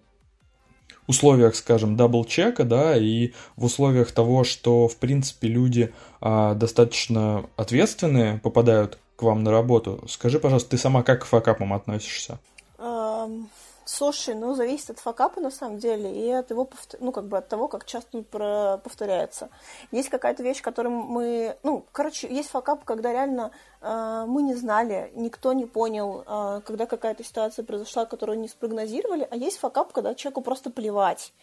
условиях, 1.08 1.56
скажем, 1.56 1.96
double-check 1.96 2.54
а, 2.54 2.64
да, 2.64 2.96
и 2.96 3.32
в 3.56 3.66
условиях 3.66 4.12
того, 4.12 4.44
что, 4.44 4.88
в 4.88 4.96
принципе, 4.98 5.48
люди 5.48 5.92
а, 6.22 6.54
достаточно 6.54 7.46
ответственные 7.58 8.38
попадают 8.38 9.00
к 9.16 9.24
вам 9.24 9.44
на 9.44 9.50
работу, 9.50 10.04
скажи, 10.08 10.40
пожалуйста, 10.40 10.70
ты 10.70 10.78
сама 10.78 11.02
как 11.02 11.24
к 11.24 11.26
факапам 11.26 11.74
относишься? 11.74 12.40
Эм 12.78 13.48
Слушай, 13.92 14.36
ну, 14.36 14.54
зависит 14.54 14.92
от 14.92 15.00
факапа, 15.00 15.42
на 15.42 15.50
самом 15.50 15.80
деле, 15.80 16.14
и 16.14 16.30
от 16.30 16.52
его, 16.52 16.70
ну, 17.00 17.12
как 17.12 17.26
бы 17.26 17.40
от 17.40 17.48
того, 17.48 17.68
как 17.68 17.86
часто 17.86 18.18
он 18.18 18.24
про... 18.24 18.78
повторяется. 18.84 19.50
Есть 19.92 20.10
какая-то 20.10 20.44
вещь, 20.44 20.62
которую 20.62 20.96
мы, 20.96 21.58
ну, 21.64 21.84
короче, 21.92 22.28
есть 22.32 22.50
факап, 22.50 22.84
когда 22.84 23.12
реально 23.12 23.50
э, 23.82 24.26
мы 24.28 24.44
не 24.44 24.54
знали, 24.54 25.12
никто 25.16 25.54
не 25.54 25.66
понял, 25.66 26.24
э, 26.24 26.62
когда 26.66 26.86
какая-то 26.86 27.24
ситуация 27.24 27.66
произошла, 27.66 28.06
которую 28.06 28.40
не 28.40 28.48
спрогнозировали, 28.48 29.28
а 29.32 29.36
есть 29.36 29.58
факап, 29.58 29.92
когда 29.92 30.14
человеку 30.14 30.42
просто 30.42 30.70
плевать. 30.70 31.34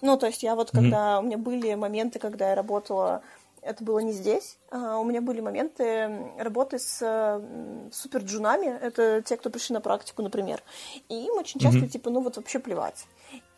Ну, 0.00 0.16
то 0.16 0.26
есть 0.26 0.44
я 0.44 0.54
вот, 0.54 0.70
когда 0.70 1.16
mm-hmm. 1.16 1.18
у 1.18 1.22
меня 1.22 1.38
были 1.38 1.74
моменты, 1.74 2.20
когда 2.20 2.50
я 2.50 2.54
работала 2.54 3.22
это 3.66 3.84
было 3.84 3.98
не 3.98 4.12
здесь. 4.12 4.58
А, 4.70 4.98
у 4.98 5.04
меня 5.04 5.20
были 5.20 5.40
моменты 5.40 6.32
работы 6.38 6.78
с 6.78 7.40
суперджунами, 7.92 8.66
это 8.66 9.22
те, 9.22 9.36
кто 9.36 9.50
пришли 9.50 9.74
на 9.74 9.80
практику, 9.80 10.22
например. 10.22 10.62
И 11.08 11.14
им 11.26 11.34
очень 11.34 11.60
часто, 11.60 11.80
mm-hmm. 11.80 11.88
типа, 11.88 12.10
ну 12.10 12.20
вот 12.20 12.36
вообще 12.36 12.58
плевать. 12.58 13.06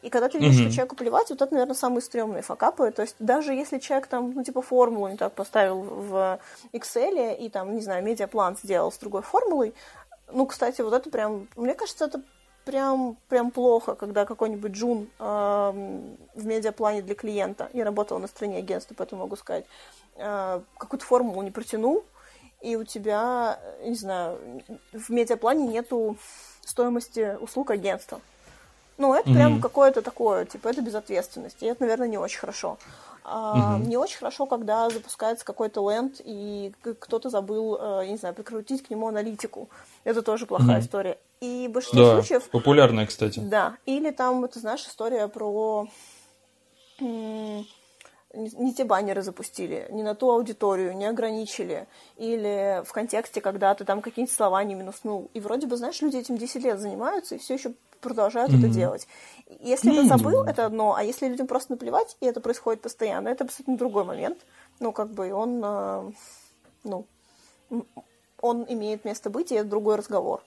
И 0.03 0.11
когда 0.11 0.29
ты 0.29 0.39
видишь, 0.39 0.61
mm-hmm. 0.61 0.65
что 0.65 0.75
человеку 0.75 0.97
плевать, 0.97 1.31
вот 1.31 1.43
это, 1.43 1.53
наверное, 1.53 1.75
самые 1.75 2.03
стрёмные 2.03 2.43
факапы. 2.43 2.91
То 2.93 3.03
есть 3.03 3.17
даже 3.19 3.53
если 3.53 3.79
человек 3.79 4.07
там, 4.07 4.31
ну, 4.33 4.45
типа, 4.45 4.63
формулу 4.63 5.09
не 5.09 5.17
так 5.17 5.35
поставил 5.35 5.83
в 5.83 6.39
Excel 6.73 7.37
и 7.37 7.49
там, 7.49 7.75
не 7.75 7.81
знаю, 7.81 8.05
медиаплан 8.05 8.57
сделал 8.57 8.93
с 8.93 8.99
другой 8.99 9.23
формулой, 9.23 9.75
ну, 10.31 10.47
кстати, 10.47 10.83
вот 10.83 10.93
это 10.93 11.11
прям, 11.11 11.49
мне 11.57 11.75
кажется, 11.75 12.05
это 12.05 12.23
прям, 12.69 13.17
прям 13.29 13.51
плохо, 13.51 13.95
когда 13.95 14.27
какой-нибудь 14.27 14.73
джун 14.73 15.09
э, 15.19 15.23
в 16.35 16.45
медиаплане 16.45 17.01
для 17.01 17.15
клиента, 17.15 17.71
я 17.73 17.83
работала 17.83 18.19
на 18.19 18.27
стороне 18.27 18.59
агентства, 18.59 18.95
поэтому 18.95 19.23
могу 19.23 19.37
сказать, 19.37 19.65
э, 20.17 20.61
какую-то 20.77 21.07
формулу 21.07 21.41
не 21.41 21.51
протянул, 21.51 22.05
и 22.61 22.77
у 22.77 22.85
тебя, 22.85 23.59
не 23.83 23.95
знаю, 23.95 24.39
в 24.93 25.09
медиаплане 25.09 25.67
нету 25.67 26.19
стоимости 26.63 27.39
услуг 27.41 27.71
агентства. 27.71 28.21
Ну, 28.99 29.15
это 29.15 29.31
mm-hmm. 29.31 29.35
прям 29.35 29.61
какое-то 29.63 30.03
такое, 30.03 30.45
типа, 30.45 30.69
это 30.69 30.83
безответственность. 30.83 31.63
И 31.63 31.67
это, 31.67 31.83
наверное, 31.83 32.09
не 32.09 32.19
очень 32.19 32.41
хорошо. 32.41 32.77
А, 33.25 33.79
mm-hmm. 33.79 33.87
Не 33.87 33.97
очень 33.97 34.19
хорошо, 34.19 34.45
когда 34.45 34.91
запускается 34.91 35.47
какой-то 35.47 35.89
ленд, 35.89 36.21
и 36.23 36.75
кто-то 36.83 37.31
забыл, 37.31 37.79
э, 37.81 38.03
я 38.05 38.11
не 38.11 38.19
знаю, 38.19 38.35
прикрутить 38.35 38.83
к 38.87 38.91
нему 38.91 39.09
аналитику. 39.09 39.71
Это 40.05 40.21
тоже 40.21 40.45
плохая 40.45 40.79
mm-hmm. 40.79 40.85
история. 40.85 41.19
И 41.41 41.69
в 41.69 41.73
большинстве 41.73 42.03
да, 42.03 42.15
случаев... 42.15 42.49
популярная, 42.51 43.07
кстати. 43.07 43.41
Да. 43.41 43.77
Или 43.87 44.11
там, 44.11 44.47
ты 44.49 44.59
знаешь, 44.61 44.85
история 44.87 45.29
про 45.29 45.89
не 48.35 48.75
те 48.75 48.85
баннеры 48.85 49.23
запустили, 49.23 49.87
не 49.91 50.03
на 50.03 50.15
ту 50.15 50.31
аудиторию, 50.31 50.97
не 50.97 51.07
ограничили. 51.07 51.87
Или 52.17 52.83
в 52.85 52.93
контексте, 52.93 53.41
когда 53.41 53.75
ты 53.75 53.85
там 53.85 54.03
какие-нибудь 54.03 54.35
слова 54.35 54.63
не 54.65 54.75
минуснул. 54.75 55.31
И 55.35 55.41
вроде 55.41 55.67
бы, 55.67 55.77
знаешь, 55.77 56.01
люди 56.03 56.17
этим 56.17 56.37
10 56.37 56.63
лет 56.63 56.79
занимаются 56.79 57.37
и 57.37 57.39
все 57.39 57.55
еще 57.55 57.73
продолжают 58.01 58.53
mm-hmm. 58.53 58.59
это 58.59 58.69
делать. 58.69 59.09
Если 59.61 59.91
mm-hmm. 59.91 60.03
ты 60.03 60.09
забыл, 60.09 60.45
это 60.45 60.67
одно, 60.67 60.95
а 60.95 61.03
если 61.03 61.27
людям 61.27 61.47
просто 61.47 61.73
наплевать, 61.73 62.17
и 62.21 62.27
это 62.27 62.41
происходит 62.41 62.83
постоянно, 62.83 63.29
это 63.29 63.45
абсолютно 63.45 63.77
другой 63.77 64.05
момент. 64.05 64.39
Ну, 64.79 64.93
как 64.93 65.11
бы 65.11 65.33
он, 65.33 65.61
э, 65.65 66.13
ну, 66.85 67.07
он 68.41 68.67
имеет 68.69 69.05
место 69.05 69.31
быть, 69.31 69.51
и 69.51 69.57
это 69.57 69.69
другой 69.69 69.97
разговор. 69.97 70.43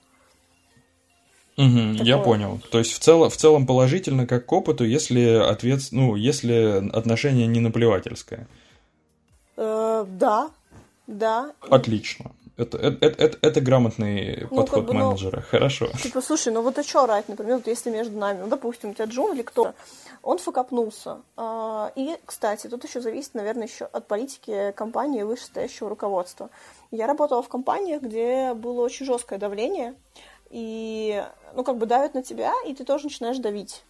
Угу, 1.57 2.03
я 2.03 2.17
понял. 2.17 2.59
То 2.71 2.79
есть 2.79 2.93
в 2.93 2.99
целом, 2.99 3.29
в 3.29 3.37
целом 3.37 3.67
положительно 3.67 4.25
как 4.25 4.45
к 4.45 4.51
опыту, 4.51 4.85
если 4.85 5.35
ответ, 5.35 5.81
ну, 5.91 6.15
если 6.15 6.89
отношение 6.93 7.47
не 7.47 7.59
наплевательское. 7.59 8.47
Э, 9.57 10.05
да, 10.07 10.49
да. 11.07 11.51
Отлично. 11.69 12.31
Это, 12.57 12.77
это, 12.77 13.05
это, 13.07 13.37
это 13.41 13.61
грамотный 13.61 14.47
ну, 14.49 14.57
подход 14.57 14.85
как 14.85 14.85
бы, 14.85 14.93
менеджера. 14.93 15.37
Ну, 15.37 15.43
Хорошо. 15.49 15.87
Типа, 16.01 16.21
слушай, 16.21 16.53
ну 16.53 16.61
вот 16.61 16.77
а 16.77 16.83
что 16.83 17.05
рать, 17.05 17.27
например, 17.27 17.55
вот 17.55 17.67
если 17.67 17.89
между 17.89 18.17
нами, 18.17 18.41
ну, 18.41 18.47
допустим, 18.47 18.91
у 18.91 18.93
тебя 18.93 19.05
Джун 19.05 19.33
или 19.33 19.41
кто 19.41 19.73
он 20.21 20.37
фокопнулся. 20.37 21.21
А, 21.37 21.91
и, 21.95 22.15
кстати, 22.25 22.67
тут 22.67 22.83
еще 22.83 23.01
зависит, 23.01 23.33
наверное, 23.33 23.67
еще 23.67 23.85
от 23.85 24.07
политики 24.07 24.71
компании 24.75 25.21
и 25.21 25.23
вышестоящего 25.23 25.89
руководства. 25.89 26.49
Я 26.91 27.07
работала 27.07 27.41
в 27.41 27.49
компаниях, 27.49 28.03
где 28.03 28.53
было 28.53 28.81
очень 28.81 29.05
жесткое 29.05 29.39
давление, 29.39 29.95
и, 30.51 31.25
ну, 31.53 31.63
как 31.63 31.77
бы 31.77 31.85
давят 31.85 32.13
на 32.13 32.21
тебя, 32.21 32.53
и 32.65 32.73
ты 32.73 32.83
тоже 32.83 33.05
начинаешь 33.05 33.37
давить. 33.37 33.83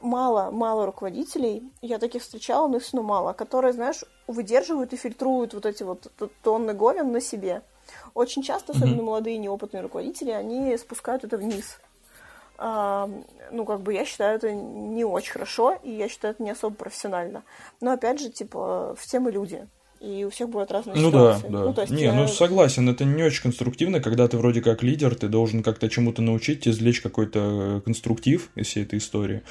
Мало, 0.00 0.50
мало 0.50 0.86
руководителей, 0.86 1.62
я 1.80 1.98
таких 1.98 2.22
встречала, 2.22 2.68
но 2.68 2.76
их 2.76 2.92
ну, 2.92 3.02
мало, 3.02 3.32
которые, 3.32 3.72
знаешь, 3.72 4.04
выдерживают 4.26 4.92
и 4.92 4.96
фильтруют 4.96 5.54
вот 5.54 5.66
эти 5.66 5.82
вот 5.82 6.12
тонны 6.42 6.74
говен 6.74 7.10
на 7.10 7.20
себе. 7.20 7.62
Очень 8.12 8.42
часто, 8.42 8.72
особенно 8.72 9.00
mm-hmm. 9.00 9.04
молодые 9.04 9.38
неопытные 9.38 9.82
руководители, 9.82 10.30
они 10.30 10.76
спускают 10.76 11.24
это 11.24 11.38
вниз. 11.38 11.78
А, 12.58 13.08
ну, 13.50 13.64
как 13.64 13.80
бы 13.80 13.94
я 13.94 14.04
считаю 14.04 14.36
это 14.36 14.52
не 14.52 15.04
очень 15.04 15.32
хорошо, 15.32 15.78
и 15.82 15.90
я 15.90 16.08
считаю 16.08 16.34
это 16.34 16.42
не 16.42 16.50
особо 16.50 16.74
профессионально. 16.76 17.42
Но 17.80 17.92
опять 17.92 18.20
же, 18.20 18.30
типа, 18.30 18.94
все 18.98 19.20
мы 19.20 19.30
люди 19.30 19.66
и 20.04 20.24
у 20.24 20.30
всех 20.30 20.50
будут 20.50 20.70
разные 20.70 20.96
ну 20.96 21.08
ситуации. 21.08 21.48
Да, 21.48 21.64
да. 21.64 21.64
Ну, 21.64 21.80
есть 21.80 21.92
не, 21.92 22.02
я... 22.04 22.12
ну 22.12 22.28
согласен, 22.28 22.88
это 22.88 23.04
не 23.04 23.22
очень 23.22 23.42
конструктивно, 23.42 24.00
когда 24.00 24.28
ты 24.28 24.36
вроде 24.36 24.60
как 24.60 24.82
лидер, 24.82 25.14
ты 25.14 25.28
должен 25.28 25.62
как-то 25.62 25.88
чему-то 25.88 26.20
научить, 26.20 26.68
извлечь 26.68 27.00
какой-то 27.00 27.82
конструктив 27.84 28.50
из 28.54 28.66
всей 28.66 28.84
этой 28.84 28.98
истории. 28.98 29.42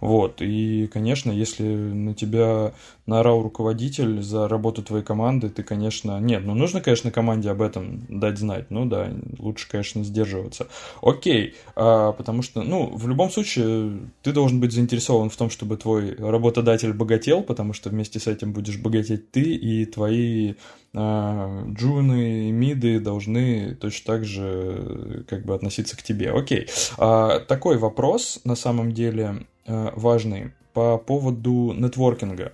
Вот, 0.00 0.42
и, 0.42 0.88
конечно, 0.92 1.30
если 1.30 1.64
на 1.64 2.14
тебя 2.14 2.72
наорал 3.06 3.42
руководитель 3.42 4.22
за 4.22 4.48
работу 4.48 4.82
твоей 4.82 5.04
команды, 5.04 5.48
ты, 5.48 5.62
конечно... 5.62 6.20
Нет, 6.20 6.44
ну 6.44 6.54
нужно, 6.54 6.80
конечно, 6.80 7.10
команде 7.10 7.50
об 7.50 7.62
этом 7.62 8.04
дать 8.08 8.38
знать, 8.38 8.70
ну 8.70 8.84
да, 8.84 9.10
лучше, 9.38 9.68
конечно, 9.68 10.04
сдерживаться. 10.04 10.68
Окей, 11.00 11.54
а, 11.74 12.12
потому 12.12 12.42
что, 12.42 12.62
ну, 12.62 12.90
в 12.94 13.08
любом 13.08 13.30
случае, 13.30 14.00
ты 14.22 14.32
должен 14.32 14.60
быть 14.60 14.72
заинтересован 14.72 15.30
в 15.30 15.36
том, 15.36 15.50
чтобы 15.50 15.76
твой 15.76 16.14
работодатель 16.14 16.92
богател, 16.92 17.42
потому 17.42 17.72
что 17.72 17.90
вместе 17.90 18.18
с 18.20 18.26
этим 18.26 18.52
будешь 18.52 18.78
богатеть 18.78 19.30
ты 19.30 19.40
и 19.40 19.84
твои 20.02 20.54
а, 20.94 21.62
джуны 21.68 22.48
и 22.48 22.50
миды 22.50 22.98
должны 22.98 23.76
точно 23.76 24.14
так 24.14 24.24
же 24.24 25.24
как 25.28 25.44
бы 25.44 25.54
относиться 25.54 25.96
к 25.96 26.02
тебе. 26.02 26.32
Окей. 26.32 26.68
А, 26.98 27.38
такой 27.38 27.78
вопрос, 27.78 28.40
на 28.44 28.56
самом 28.56 28.92
деле, 28.92 29.46
а, 29.66 29.92
важный 29.94 30.52
по 30.72 30.98
поводу 30.98 31.72
нетворкинга. 31.72 32.52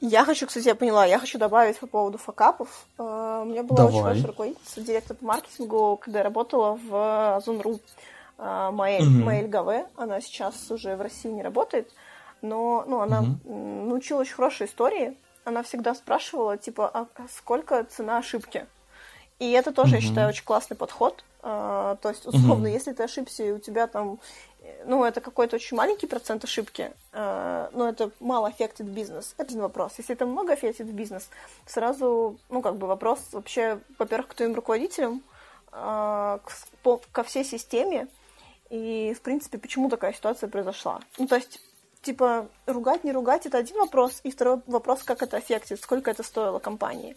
Я 0.00 0.24
хочу, 0.24 0.46
кстати, 0.46 0.66
я 0.66 0.74
поняла, 0.74 1.06
я 1.06 1.18
хочу 1.18 1.38
добавить 1.38 1.78
по 1.78 1.86
поводу 1.86 2.18
факапов. 2.18 2.86
У 2.98 3.02
меня 3.02 3.62
была 3.62 3.76
Давай. 3.76 3.92
очень 3.92 4.02
хорошая 4.02 4.26
руководительница, 4.26 4.80
директор 4.80 5.16
по 5.16 5.24
маркетингу, 5.24 5.96
когда 6.02 6.18
я 6.18 6.24
работала 6.24 6.78
в. 6.88 7.40
А, 8.36 8.72
Маэль, 8.72 9.02
угу. 9.02 9.24
Маэль 9.24 9.46
Гаве, 9.46 9.86
она 9.96 10.20
сейчас 10.20 10.68
уже 10.68 10.96
в 10.96 11.00
России 11.00 11.28
не 11.28 11.44
работает, 11.44 11.88
но 12.42 12.84
ну, 12.88 13.00
она 13.00 13.20
угу. 13.20 13.86
научила 13.86 14.20
очень 14.22 14.34
хорошей 14.34 14.66
истории. 14.66 15.16
Она 15.44 15.62
всегда 15.62 15.94
спрашивала, 15.94 16.56
типа, 16.56 16.88
а 16.88 17.06
сколько 17.36 17.84
цена 17.84 18.18
ошибки? 18.18 18.66
И 19.38 19.50
это 19.50 19.72
тоже, 19.72 19.96
угу. 19.96 20.02
я 20.02 20.08
считаю, 20.08 20.28
очень 20.28 20.44
классный 20.44 20.76
подход. 20.76 21.24
А, 21.42 21.96
то 21.96 22.08
есть, 22.08 22.26
условно, 22.26 22.68
угу. 22.68 22.74
если 22.74 22.92
ты 22.92 23.02
ошибся, 23.02 23.42
и 23.42 23.52
у 23.52 23.58
тебя 23.58 23.86
там 23.86 24.18
ну, 24.86 25.04
это 25.04 25.20
какой-то 25.20 25.56
очень 25.56 25.76
маленький 25.76 26.06
процент 26.06 26.44
ошибки, 26.44 26.92
э, 27.12 27.68
но 27.72 27.88
это 27.88 28.10
мало 28.20 28.48
affected 28.48 28.84
бизнес. 28.84 29.34
Это 29.38 29.54
не 29.54 29.60
вопрос. 29.60 29.94
Если 29.98 30.14
это 30.14 30.26
много 30.26 30.54
affected 30.54 30.90
бизнес, 30.92 31.28
сразу, 31.66 32.38
ну, 32.50 32.62
как 32.62 32.76
бы 32.76 32.86
вопрос 32.86 33.18
вообще, 33.32 33.80
во-первых, 33.98 34.28
к 34.28 34.34
твоим 34.34 34.54
руководителям, 34.54 35.22
э, 35.72 36.38
к, 36.42 37.00
ко 37.12 37.22
всей 37.24 37.44
системе, 37.44 38.08
и, 38.70 39.14
в 39.16 39.20
принципе, 39.20 39.58
почему 39.58 39.88
такая 39.88 40.12
ситуация 40.12 40.48
произошла. 40.48 41.00
Ну, 41.18 41.26
то 41.26 41.36
есть, 41.36 41.60
типа, 42.04 42.48
ругать, 42.66 43.04
не 43.04 43.12
ругать, 43.12 43.46
это 43.46 43.58
один 43.58 43.76
вопрос, 43.78 44.20
и 44.22 44.30
второй 44.30 44.60
вопрос, 44.66 45.02
как 45.02 45.22
это 45.22 45.38
аффектит, 45.38 45.80
сколько 45.80 46.10
это 46.10 46.22
стоило 46.22 46.58
компании. 46.58 47.16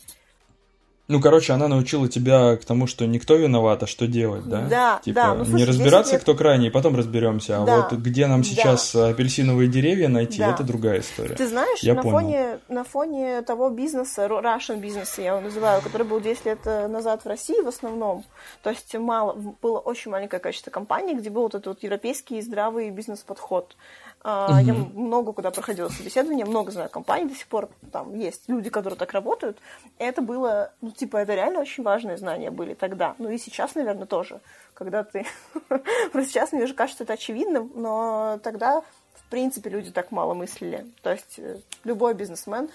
Ну, 1.08 1.21
короче, 1.21 1.54
она 1.54 1.69
научила 1.69 2.10
тебя 2.10 2.58
к 2.58 2.65
тому, 2.65 2.86
что 2.86 3.06
никто 3.06 3.36
виноват, 3.36 3.82
а 3.82 3.88
что 3.88 4.08
делать, 4.08 4.43
да? 4.43 4.67
Да, 4.69 5.02
типа, 5.04 5.15
да. 5.15 5.34
Ну, 5.36 5.45
слушай, 5.45 5.60
не 5.60 5.65
разбираться, 5.65 6.13
если... 6.13 6.23
кто 6.23 6.36
крайний, 6.36 6.69
потом 6.69 6.97
разберемся. 6.97 7.62
А 7.62 7.65
да, 7.65 7.88
вот 7.89 8.00
где 8.00 8.28
нам 8.28 8.43
сейчас 8.43 8.93
да. 8.93 9.08
апельсиновые 9.08 9.69
деревья 9.69 10.10
найти, 10.10 10.39
да. 10.39 10.52
это 10.52 10.63
другая 10.63 11.00
история. 11.00 11.36
Ты 11.36 11.47
знаешь, 11.47 11.80
я 11.80 11.93
на, 11.93 12.02
понял. 12.02 12.19
Фоне, 12.19 12.60
на 12.67 12.84
фоне 12.84 13.41
того 13.43 13.69
бизнеса, 13.69 14.26
Russian 14.26 14.82
бизнеса, 14.82 15.21
я 15.21 15.32
его 15.32 15.39
называю, 15.39 15.82
который 15.82 16.06
был 16.06 16.19
10 16.19 16.45
лет 16.45 16.60
э, 16.65 16.88
назад 16.88 17.23
в 17.23 17.28
России 17.28 17.62
в 17.62 17.67
основном, 17.69 18.26
то 18.62 18.69
есть 18.69 18.93
мало, 18.95 19.34
было 19.62 19.80
очень 19.80 20.12
маленькое 20.12 20.41
количество 20.41 20.71
компаний, 20.71 21.15
где 21.15 21.30
был 21.30 21.43
вот 21.43 21.56
этот 21.56 21.67
вот 21.67 21.84
европейский 21.84 22.41
здравый 22.41 22.89
бизнес-подход. 22.89 23.78
Uh-huh. 24.23 24.62
Я 24.62 24.73
много 24.73 25.32
куда 25.32 25.51
проходила 25.51 25.89
собеседование, 25.89 26.45
много 26.45 26.71
знаю 26.71 26.89
компаний 26.89 27.30
до 27.30 27.36
сих 27.36 27.47
пор, 27.47 27.69
там 27.91 28.13
есть 28.17 28.43
люди, 28.47 28.69
которые 28.69 28.97
так 28.97 29.13
работают. 29.13 29.58
Это 29.99 30.21
было, 30.21 30.73
ну, 30.82 30.91
типа, 30.91 31.17
это 31.17 31.36
реально 31.36 31.62
очень 31.62 31.84
важные 31.84 32.17
знания 32.17 32.51
были 32.51 32.73
тогда. 32.73 33.15
Ну 33.19 33.30
и 33.30 33.38
сейчас, 33.38 33.75
наверное, 33.75 34.06
тоже. 34.06 34.41
Когда 34.73 35.03
ты... 35.03 35.25
Просто 36.12 36.30
сейчас 36.30 36.51
мне 36.51 36.67
же 36.67 36.73
кажется 36.73 37.03
это 37.03 37.13
очевидным, 37.13 37.71
но 37.75 38.39
тогда, 38.43 38.82
в 39.15 39.30
принципе, 39.30 39.69
люди 39.69 39.91
так 39.91 40.12
мало 40.12 40.34
мыслили. 40.34 40.86
То 41.03 41.12
есть 41.12 41.36
э, 41.38 41.60
любой 41.84 42.13
бизнесмен 42.13 42.69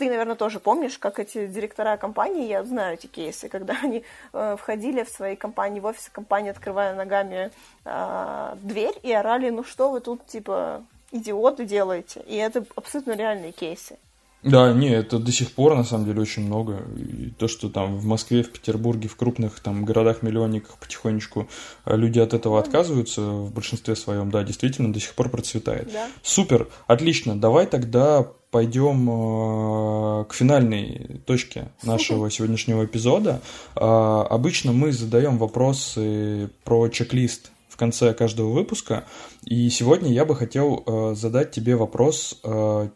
ты, 0.00 0.08
наверное, 0.08 0.34
тоже 0.34 0.60
помнишь, 0.60 0.96
как 0.96 1.18
эти 1.18 1.46
директора 1.46 1.98
компании, 1.98 2.48
я 2.48 2.64
знаю 2.64 2.94
эти 2.94 3.06
кейсы, 3.06 3.50
когда 3.50 3.76
они 3.82 4.02
э, 4.32 4.56
входили 4.58 5.02
в 5.02 5.10
свои 5.10 5.36
компании, 5.36 5.80
в 5.80 5.84
офисы 5.84 6.10
компании, 6.10 6.50
открывая 6.50 6.94
ногами 6.94 7.50
э, 7.84 8.56
дверь 8.62 8.98
и 9.02 9.12
орали, 9.12 9.50
ну 9.50 9.62
что 9.62 9.90
вы 9.90 10.00
тут, 10.00 10.26
типа, 10.26 10.82
идиоты 11.12 11.66
делаете. 11.66 12.22
И 12.26 12.34
это 12.36 12.64
абсолютно 12.76 13.12
реальные 13.12 13.52
кейсы. 13.52 13.98
Да, 14.42 14.72
не, 14.72 14.88
это 14.88 15.18
до 15.18 15.32
сих 15.32 15.52
пор 15.52 15.76
на 15.76 15.84
самом 15.84 16.06
деле 16.06 16.22
очень 16.22 16.46
много. 16.46 16.82
И 16.96 17.30
то, 17.30 17.46
что 17.46 17.68
там 17.68 17.96
в 17.96 18.06
Москве, 18.06 18.42
в 18.42 18.50
Петербурге, 18.50 19.08
в 19.08 19.16
крупных 19.16 19.60
там 19.60 19.84
городах-миллионниках 19.84 20.78
потихонечку 20.78 21.48
э, 21.84 21.96
люди 21.96 22.18
от 22.18 22.32
этого 22.32 22.58
отказываются 22.58 23.20
в 23.20 23.52
большинстве 23.52 23.96
своем, 23.96 24.30
да, 24.30 24.42
действительно 24.42 24.92
до 24.92 25.00
сих 25.00 25.14
пор 25.14 25.28
процветает. 25.28 25.92
Да. 25.92 26.08
Супер, 26.22 26.68
отлично. 26.86 27.38
Давай 27.38 27.66
тогда 27.66 28.26
пойдем 28.50 29.08
э, 29.10 30.24
к 30.24 30.34
финальной 30.34 31.20
точке 31.26 31.68
нашего 31.82 32.30
сегодняшнего 32.30 32.84
эпизода. 32.84 33.42
Э, 33.76 33.80
обычно 33.80 34.72
мы 34.72 34.92
задаем 34.92 35.36
вопросы 35.36 36.50
про 36.64 36.88
чек-лист 36.88 37.50
в 37.68 37.76
конце 37.76 38.14
каждого 38.14 38.50
выпуска. 38.50 39.04
И 39.44 39.68
сегодня 39.70 40.12
я 40.12 40.24
бы 40.24 40.34
хотел 40.34 40.82
э, 40.86 41.14
задать 41.14 41.50
тебе 41.50 41.76
вопрос 41.76 42.40
э, 42.42 42.88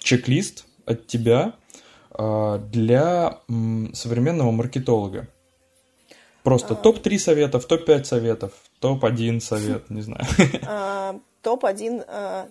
чек-лист 0.00 0.64
от 0.86 1.06
тебя 1.06 1.54
э, 2.18 2.58
для 2.70 3.38
современного 3.94 4.50
маркетолога. 4.50 5.28
Просто 6.42 6.74
А. 6.74 6.76
топ-3 6.76 7.18
советов, 7.18 7.66
топ-5 7.66 8.04
советов, 8.04 8.52
топ-1 8.80 9.40
совет, 9.40 9.90
не 9.90 10.02
знаю. 10.02 10.24
А, 10.66 11.18
топ-1, 11.42 12.04
а, 12.08 12.48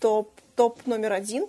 топ, 0.00 0.30
топ 0.56 0.86
номер 0.86 1.12
один. 1.12 1.46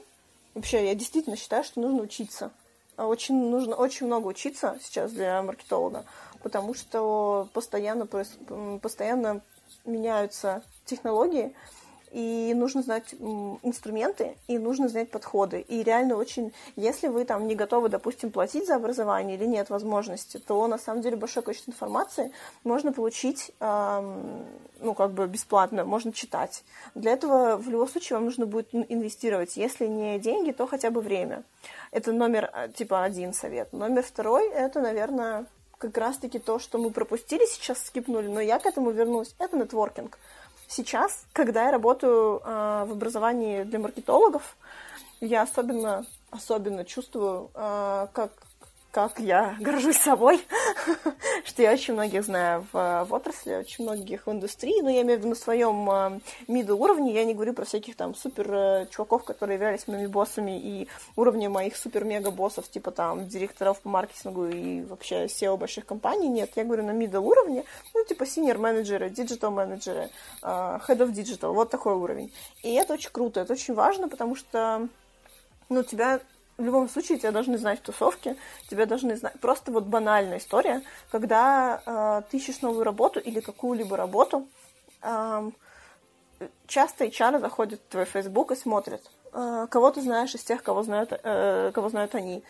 Вообще, 0.55 0.85
я 0.85 0.95
действительно 0.95 1.35
считаю, 1.37 1.63
что 1.63 1.79
нужно 1.79 2.01
учиться. 2.01 2.51
А 2.95 3.07
Очень 3.07 3.49
нужно 3.49 3.75
очень 3.75 4.05
много 4.05 4.27
учиться 4.27 4.77
сейчас 4.81 5.11
для 5.11 5.41
маркетолога, 5.41 6.05
потому 6.43 6.75
что 6.75 7.47
постоянно, 7.53 8.05
постоянно 8.05 9.41
меняются 9.83 10.61
технологии, 10.85 11.55
и 12.13 12.53
нужно 12.53 12.83
знать 12.83 13.13
инструменты, 13.63 14.37
и 14.47 14.59
нужно 14.59 14.87
знать 14.87 15.09
подходы. 15.09 15.61
И 15.61 15.81
реально 15.81 16.15
очень, 16.15 16.53
если 16.75 17.07
вы 17.07 17.25
там 17.25 17.47
не 17.47 17.55
готовы, 17.55 17.89
допустим, 17.89 18.31
платить 18.31 18.67
за 18.67 18.75
образование 18.75 19.35
или 19.35 19.45
нет 19.45 19.71
возможности, 19.71 20.37
то 20.37 20.67
на 20.67 20.77
самом 20.77 21.01
деле 21.01 21.17
большое 21.17 21.43
количество 21.43 21.71
информации 21.71 22.31
можно 22.63 22.93
получить, 22.93 23.51
ам, 23.59 24.45
ну, 24.79 24.93
как 24.93 25.11
бы 25.11 25.27
бесплатно, 25.27 25.85
можно 25.85 26.13
читать. 26.13 26.63
Для 26.93 27.13
этого 27.13 27.57
в 27.57 27.67
любом 27.67 27.87
случае 27.87 28.17
вам 28.17 28.25
нужно 28.25 28.45
будет 28.45 28.73
ин- 28.73 28.85
инвестировать. 28.89 29.57
Если 29.57 29.87
не 29.87 30.19
деньги, 30.19 30.51
то 30.51 30.67
хотя 30.67 30.91
бы 30.91 31.01
время. 31.01 31.43
Это 31.89 32.11
номер, 32.11 32.49
а, 32.53 32.67
типа, 32.67 33.03
один 33.03 33.33
совет. 33.33 33.73
Номер 33.73 34.03
второй, 34.03 34.49
это, 34.49 34.81
наверное, 34.81 35.47
как 35.79 35.97
раз-таки 35.97 36.39
то, 36.39 36.59
что 36.59 36.77
мы 36.77 36.91
пропустили 36.91 37.45
сейчас, 37.45 37.83
скипнули, 37.85 38.27
но 38.27 38.39
я 38.39 38.59
к 38.59 38.65
этому 38.65 38.91
вернусь. 38.91 39.35
Это 39.37 39.57
нетворкинг. 39.57 40.17
Сейчас, 40.75 41.25
когда 41.33 41.65
я 41.65 41.71
работаю 41.71 42.41
э, 42.43 42.85
в 42.87 42.93
образовании 42.93 43.61
для 43.61 43.77
маркетологов, 43.77 44.57
я 45.21 45.43
особенно, 45.43 46.03
особенно 46.31 46.83
чувствую, 46.83 47.51
э, 47.53 48.07
как, 48.11 48.31
как 48.93 49.17
я 49.17 49.55
горжусь 49.59 49.97
собой, 49.97 50.39
что 51.45 51.63
я 51.63 51.71
очень 51.71 51.95
многих 51.95 52.23
знаю 52.23 52.63
в, 52.71 53.05
в 53.09 53.13
отрасли, 53.13 53.55
очень 53.55 53.85
многих 53.85 54.27
в 54.27 54.31
индустрии, 54.31 54.81
но 54.83 54.89
я 54.91 55.01
имею 55.01 55.17
в 55.17 55.21
виду 55.21 55.29
на 55.29 55.35
своем 55.35 55.89
middle 56.47 56.75
уровне, 56.75 57.11
я 57.11 57.25
не 57.25 57.33
говорю 57.33 57.53
про 57.53 57.65
всяких 57.65 57.95
там 57.95 58.13
супер 58.13 58.53
э, 58.53 58.87
чуваков, 58.91 59.23
которые 59.23 59.55
являлись 59.55 59.87
моими 59.87 60.05
боссами 60.05 60.59
и 60.59 60.87
уровня 61.15 61.49
моих 61.49 61.75
супер-мега 61.75 62.29
боссов, 62.29 62.69
типа 62.69 62.91
там 62.91 63.27
директоров 63.27 63.81
по 63.81 63.89
маркетингу 63.89 64.45
и 64.45 64.83
вообще 64.83 65.25
SEO 65.25 65.57
больших 65.57 65.87
компаний, 65.87 66.27
нет, 66.27 66.51
я 66.55 66.63
говорю 66.63 66.83
на 66.83 66.91
middle 66.91 67.21
уровне, 67.21 67.63
ну 67.95 68.05
типа 68.05 68.23
senior 68.23 68.59
менеджеры, 68.59 69.07
digital 69.07 69.49
менеджеры, 69.49 70.11
э, 70.43 70.47
head 70.47 70.99
of 70.99 71.11
digital, 71.11 71.53
вот 71.53 71.71
такой 71.71 71.95
уровень. 71.95 72.31
И 72.61 72.75
это 72.75 72.93
очень 72.93 73.09
круто, 73.11 73.39
это 73.39 73.53
очень 73.53 73.73
важно, 73.73 74.07
потому 74.07 74.35
что 74.35 74.87
ну, 75.69 75.81
тебя 75.81 76.19
в 76.57 76.63
любом 76.63 76.87
случае 76.89 77.17
тебя 77.17 77.31
должны 77.31 77.57
знать 77.57 77.79
в 77.79 77.83
тусовке, 77.83 78.35
тебя 78.69 78.85
должны 78.85 79.15
знать. 79.15 79.39
Просто 79.39 79.71
вот 79.71 79.85
банальная 79.85 80.37
история, 80.37 80.83
когда 81.11 81.81
э, 81.85 82.21
ты 82.29 82.37
ищешь 82.37 82.61
новую 82.61 82.83
работу 82.83 83.19
или 83.19 83.39
какую-либо 83.39 83.97
работу, 83.97 84.47
эм, 85.01 85.53
часто 86.67 87.05
HR 87.05 87.39
заходят 87.39 87.81
в 87.81 87.91
твой 87.91 88.05
Facebook 88.05 88.51
и 88.51 88.55
смотрят, 88.55 89.01
э, 89.33 89.67
кого 89.69 89.91
ты 89.91 90.01
знаешь 90.01 90.35
из 90.35 90.43
тех, 90.43 90.61
кого 90.61 90.83
знают, 90.83 91.11
э, 91.11 91.71
кого 91.73 91.89
знают 91.89 92.13
они. 92.15 92.43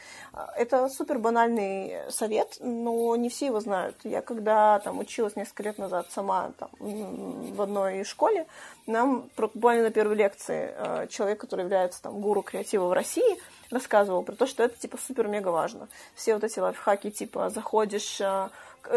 Это 0.58 0.90
супер 0.90 1.20
банальный 1.20 2.02
совет, 2.10 2.58
но 2.60 3.16
не 3.16 3.30
все 3.30 3.48
его 3.48 3.60
знают. 3.62 3.96
Я 4.04 4.22
когда 4.22 4.80
там 4.80 5.00
училась 5.00 5.36
несколько 5.36 5.64
лет 5.64 5.78
назад 5.78 6.08
сама 6.12 6.52
там, 6.58 6.70
в 6.80 7.62
одной 7.62 8.04
школе, 8.04 8.48
нам 8.86 9.30
буквально 9.38 9.84
на 9.84 9.92
первой 9.92 10.16
лекции 10.16 10.74
э, 10.76 11.08
человек, 11.08 11.40
который 11.40 11.62
является 11.62 12.02
там 12.02 12.20
гуру 12.20 12.42
креатива 12.42 12.88
в 12.88 12.94
России, 12.94 13.40
рассказывал 13.72 14.24
про 14.24 14.36
то, 14.36 14.46
что 14.46 14.64
это 14.64 14.78
типа 14.78 14.98
супер-мега 14.98 15.50
важно. 15.50 15.88
Все 16.16 16.34
вот 16.34 16.44
эти 16.44 16.60
лайфхаки, 16.60 17.10
типа 17.10 17.50
заходишь, 17.50 18.20
э, 18.22 18.50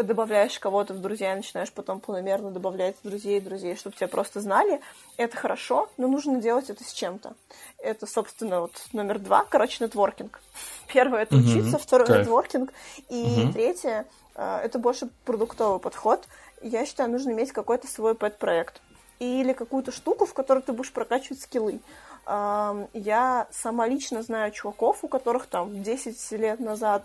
добавляешь 0.03 0.59
кого-то 0.59 0.93
в 0.93 1.01
друзья, 1.01 1.35
начинаешь 1.35 1.71
потом 1.71 1.99
планомерно 1.99 2.51
добавлять 2.51 2.95
друзей, 3.03 3.39
друзей, 3.39 3.75
чтобы 3.75 3.95
тебя 3.95 4.07
просто 4.07 4.41
знали. 4.41 4.81
Это 5.15 5.37
хорошо, 5.37 5.89
но 5.97 6.07
нужно 6.07 6.41
делать 6.41 6.69
это 6.69 6.83
с 6.83 6.91
чем-то. 6.91 7.35
Это, 7.79 8.05
собственно, 8.05 8.61
вот 8.61 8.73
номер 8.93 9.19
два, 9.19 9.45
короче, 9.45 9.83
нетворкинг. 9.83 10.41
Первое— 10.93 11.21
это 11.23 11.35
Мгм, 11.35 11.47
учиться, 11.47 11.77
второе— 11.79 12.19
нетворкинг, 12.19 12.73
и 13.09 13.43
Мгм. 13.43 13.53
третье 13.53 14.05
э,— 14.35 14.59
это 14.63 14.79
больше 14.79 15.09
продуктовый 15.25 15.79
подход. 15.79 16.27
Я 16.61 16.85
считаю, 16.85 17.09
нужно 17.09 17.31
иметь 17.31 17.51
какой-то 17.51 17.87
свой 17.87 18.15
пэт-проект 18.15 18.81
или 19.19 19.53
какую-то 19.53 19.91
штуку, 19.91 20.25
в 20.25 20.33
которой 20.33 20.61
ты 20.61 20.73
будешь 20.73 20.91
прокачивать 20.91 21.41
скиллы. 21.41 21.79
Я 22.25 23.47
сама 23.51 23.87
лично 23.87 24.21
знаю 24.21 24.51
чуваков, 24.51 25.03
у 25.03 25.07
которых 25.07 25.47
там 25.47 25.81
10 25.81 26.31
лет 26.33 26.59
назад 26.59 27.03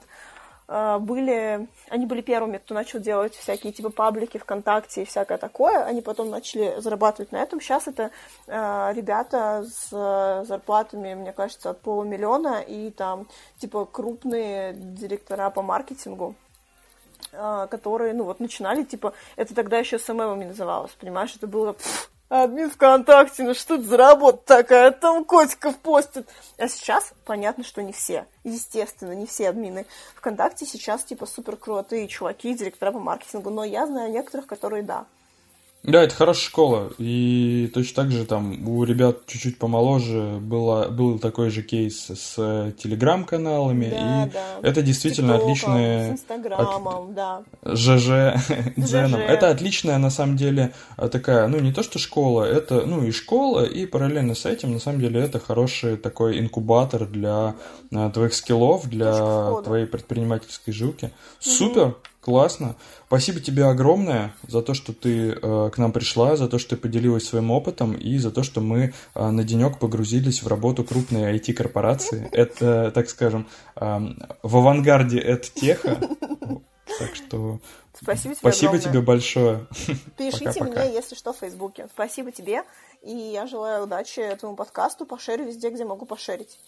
а, 0.69 0.99
были, 0.99 1.69
они 1.91 2.07
были 2.07 2.23
первыми, 2.23 2.57
кто 2.57 2.75
начал 2.75 2.99
делать 2.99 3.35
всякие 3.35 3.75
типа 3.75 3.91
паблики 3.91 4.39
ВКонтакте 4.39 5.03
и 5.03 5.05
всякое 5.05 5.37
такое. 5.37 5.85
Они 5.85 6.01
потом 6.01 6.31
начали 6.31 6.81
зарабатывать 6.81 7.31
на 7.31 7.37
этом. 7.43 7.61
Сейчас 7.61 7.89
это 7.89 8.11
а, 8.49 8.91
ребята 8.95 9.67
с 9.69 9.89
а, 9.93 10.45
зарплатами, 10.45 11.13
мне 11.13 11.33
кажется, 11.33 11.71
от 11.71 11.81
полумиллиона 11.83 12.63
и 12.63 12.91
там 12.91 13.29
типа 13.59 13.85
крупные 13.85 14.73
директора 14.75 15.51
по 15.51 15.61
маркетингу 15.61 16.37
которые, 17.33 18.15
ну 18.15 18.25
вот, 18.25 18.41
начинали, 18.41 18.85
типа, 18.85 19.15
это 19.37 19.55
тогда 19.55 19.79
еще 19.79 19.99
СММами 19.99 20.45
называлось, 20.45 20.93
понимаешь, 20.93 21.35
это 21.35 21.47
было 21.47 21.77
админ 22.29 22.71
ВКонтакте, 22.71 23.43
ну 23.43 23.53
что 23.53 23.75
это 23.75 23.85
за 23.85 23.97
работа 23.97 24.43
такая, 24.45 24.91
там 24.91 25.25
котиков 25.25 25.77
постят. 25.79 26.27
А 26.57 26.67
сейчас 26.69 27.13
понятно, 27.27 27.63
что 27.63 27.83
не 27.83 27.93
все. 27.93 28.27
Естественно, 28.43 29.13
не 29.13 29.27
все 29.27 29.51
админы 29.51 29.87
ВКонтакте 30.15 30.65
сейчас, 30.65 31.05
типа, 31.05 31.27
супер 31.27 31.57
крутые 31.57 32.09
чуваки, 32.09 32.55
директора 32.55 32.93
по 32.93 33.01
маркетингу, 33.01 33.51
но 33.51 33.65
я 33.65 33.87
знаю 33.87 34.11
некоторых, 34.11 34.47
которые 34.47 34.83
да. 34.83 35.07
Да, 35.85 36.05
это 36.05 36.15
хорошая 36.15 36.45
школа. 36.45 36.93
И 36.99 37.69
точно 37.75 38.05
так 38.05 38.13
же 38.13 38.25
там 38.25 38.69
у 38.69 38.85
ребят 38.85 39.27
чуть-чуть 39.27 39.59
помоложе 39.59 40.39
было, 40.41 40.89
был 40.89 41.19
такой 41.19 41.51
же 41.51 41.63
кейс 41.63 42.09
с 42.09 42.35
э, 42.39 42.73
телеграм-каналами. 42.81 43.91
Да, 43.91 43.97
и 43.97 44.31
да. 44.31 44.69
это 44.69 44.83
действительно 44.83 45.33
Тиктоком, 45.33 45.51
отличные... 45.51 46.09
С 46.09 46.11
Инстаграмом, 46.13 47.15
да. 47.15 47.43
ЖЖ 47.65 48.39
Дзеном. 48.77 49.21
Это 49.21 49.49
отличная, 49.51 49.99
на 49.99 50.11
самом 50.11 50.37
деле, 50.37 50.73
а, 50.97 51.09
такая, 51.09 51.49
ну, 51.49 51.59
не 51.59 51.73
то 51.73 51.83
что 51.83 51.99
школа, 51.99 52.45
это, 52.45 52.87
ну, 52.87 53.05
и 53.05 53.11
школа, 53.11 53.65
и 53.65 53.85
параллельно 53.87 54.37
с 54.37 54.47
этим, 54.47 54.73
на 54.73 54.79
самом 54.79 55.01
деле, 55.01 55.21
это 55.21 55.41
хороший 55.41 55.97
такой 55.97 56.39
инкубатор 56.39 57.07
для 57.07 57.57
а, 57.93 58.11
твоих 58.11 58.35
скиллов, 58.35 58.89
для 58.89 59.53
твоей 59.65 59.87
предпринимательской 59.87 60.73
жилки. 60.73 61.11
Супер, 61.41 61.97
классно. 62.23 62.77
Спасибо 63.09 63.41
тебе 63.41 63.65
огромное 63.65 64.33
за 64.47 64.63
то, 64.63 64.73
что 64.75 64.95
ты 64.95 65.33
э, 65.33 65.71
к 65.73 65.77
нам 65.77 65.93
пришла, 65.93 66.37
за 66.37 66.49
то, 66.49 66.59
что 66.59 66.71
ты 66.71 66.77
поделилась 66.77 67.27
своим 67.27 67.51
опытом 67.51 67.93
и 67.95 68.17
за 68.17 68.31
то, 68.31 68.43
что 68.43 68.61
мы 68.61 68.95
э, 69.15 69.31
на 69.31 69.45
денек 69.45 69.79
погрузились 69.79 70.43
в 70.43 70.47
работу 70.47 70.85
крупной 70.85 71.37
IT-корпорации. 71.37 72.29
Это, 72.33 72.93
так 72.95 73.11
скажем, 73.11 73.49
эм, 73.77 74.23
в 74.43 74.57
авангарде 74.57 75.19
эд-теха. 75.19 75.99
Так 76.99 77.15
что 77.15 77.59
Спасибо 77.95 78.35
тебе 78.35 78.41
спасибо 78.41 78.73
огромное. 78.73 78.93
тебе 78.93 79.01
большое. 79.01 79.67
Пишите 80.19 80.45
Пока-пока. 80.45 80.85
мне, 80.85 80.93
если 80.93 81.15
что, 81.15 81.33
в 81.33 81.39
Фейсбуке. 81.39 81.89
Спасибо 81.91 82.33
тебе, 82.33 82.65
и 83.03 83.13
я 83.13 83.47
желаю 83.47 83.85
удачи 83.85 84.21
этому 84.21 84.57
подкасту. 84.57 85.07
Пошерю 85.07 85.47
везде, 85.47 85.71
где 85.71 85.87
могу 85.87 86.05
пошерить. 86.05 86.59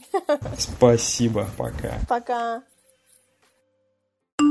Спасибо, 0.57 1.47
пока. 1.59 1.99
Пока. 2.09 2.63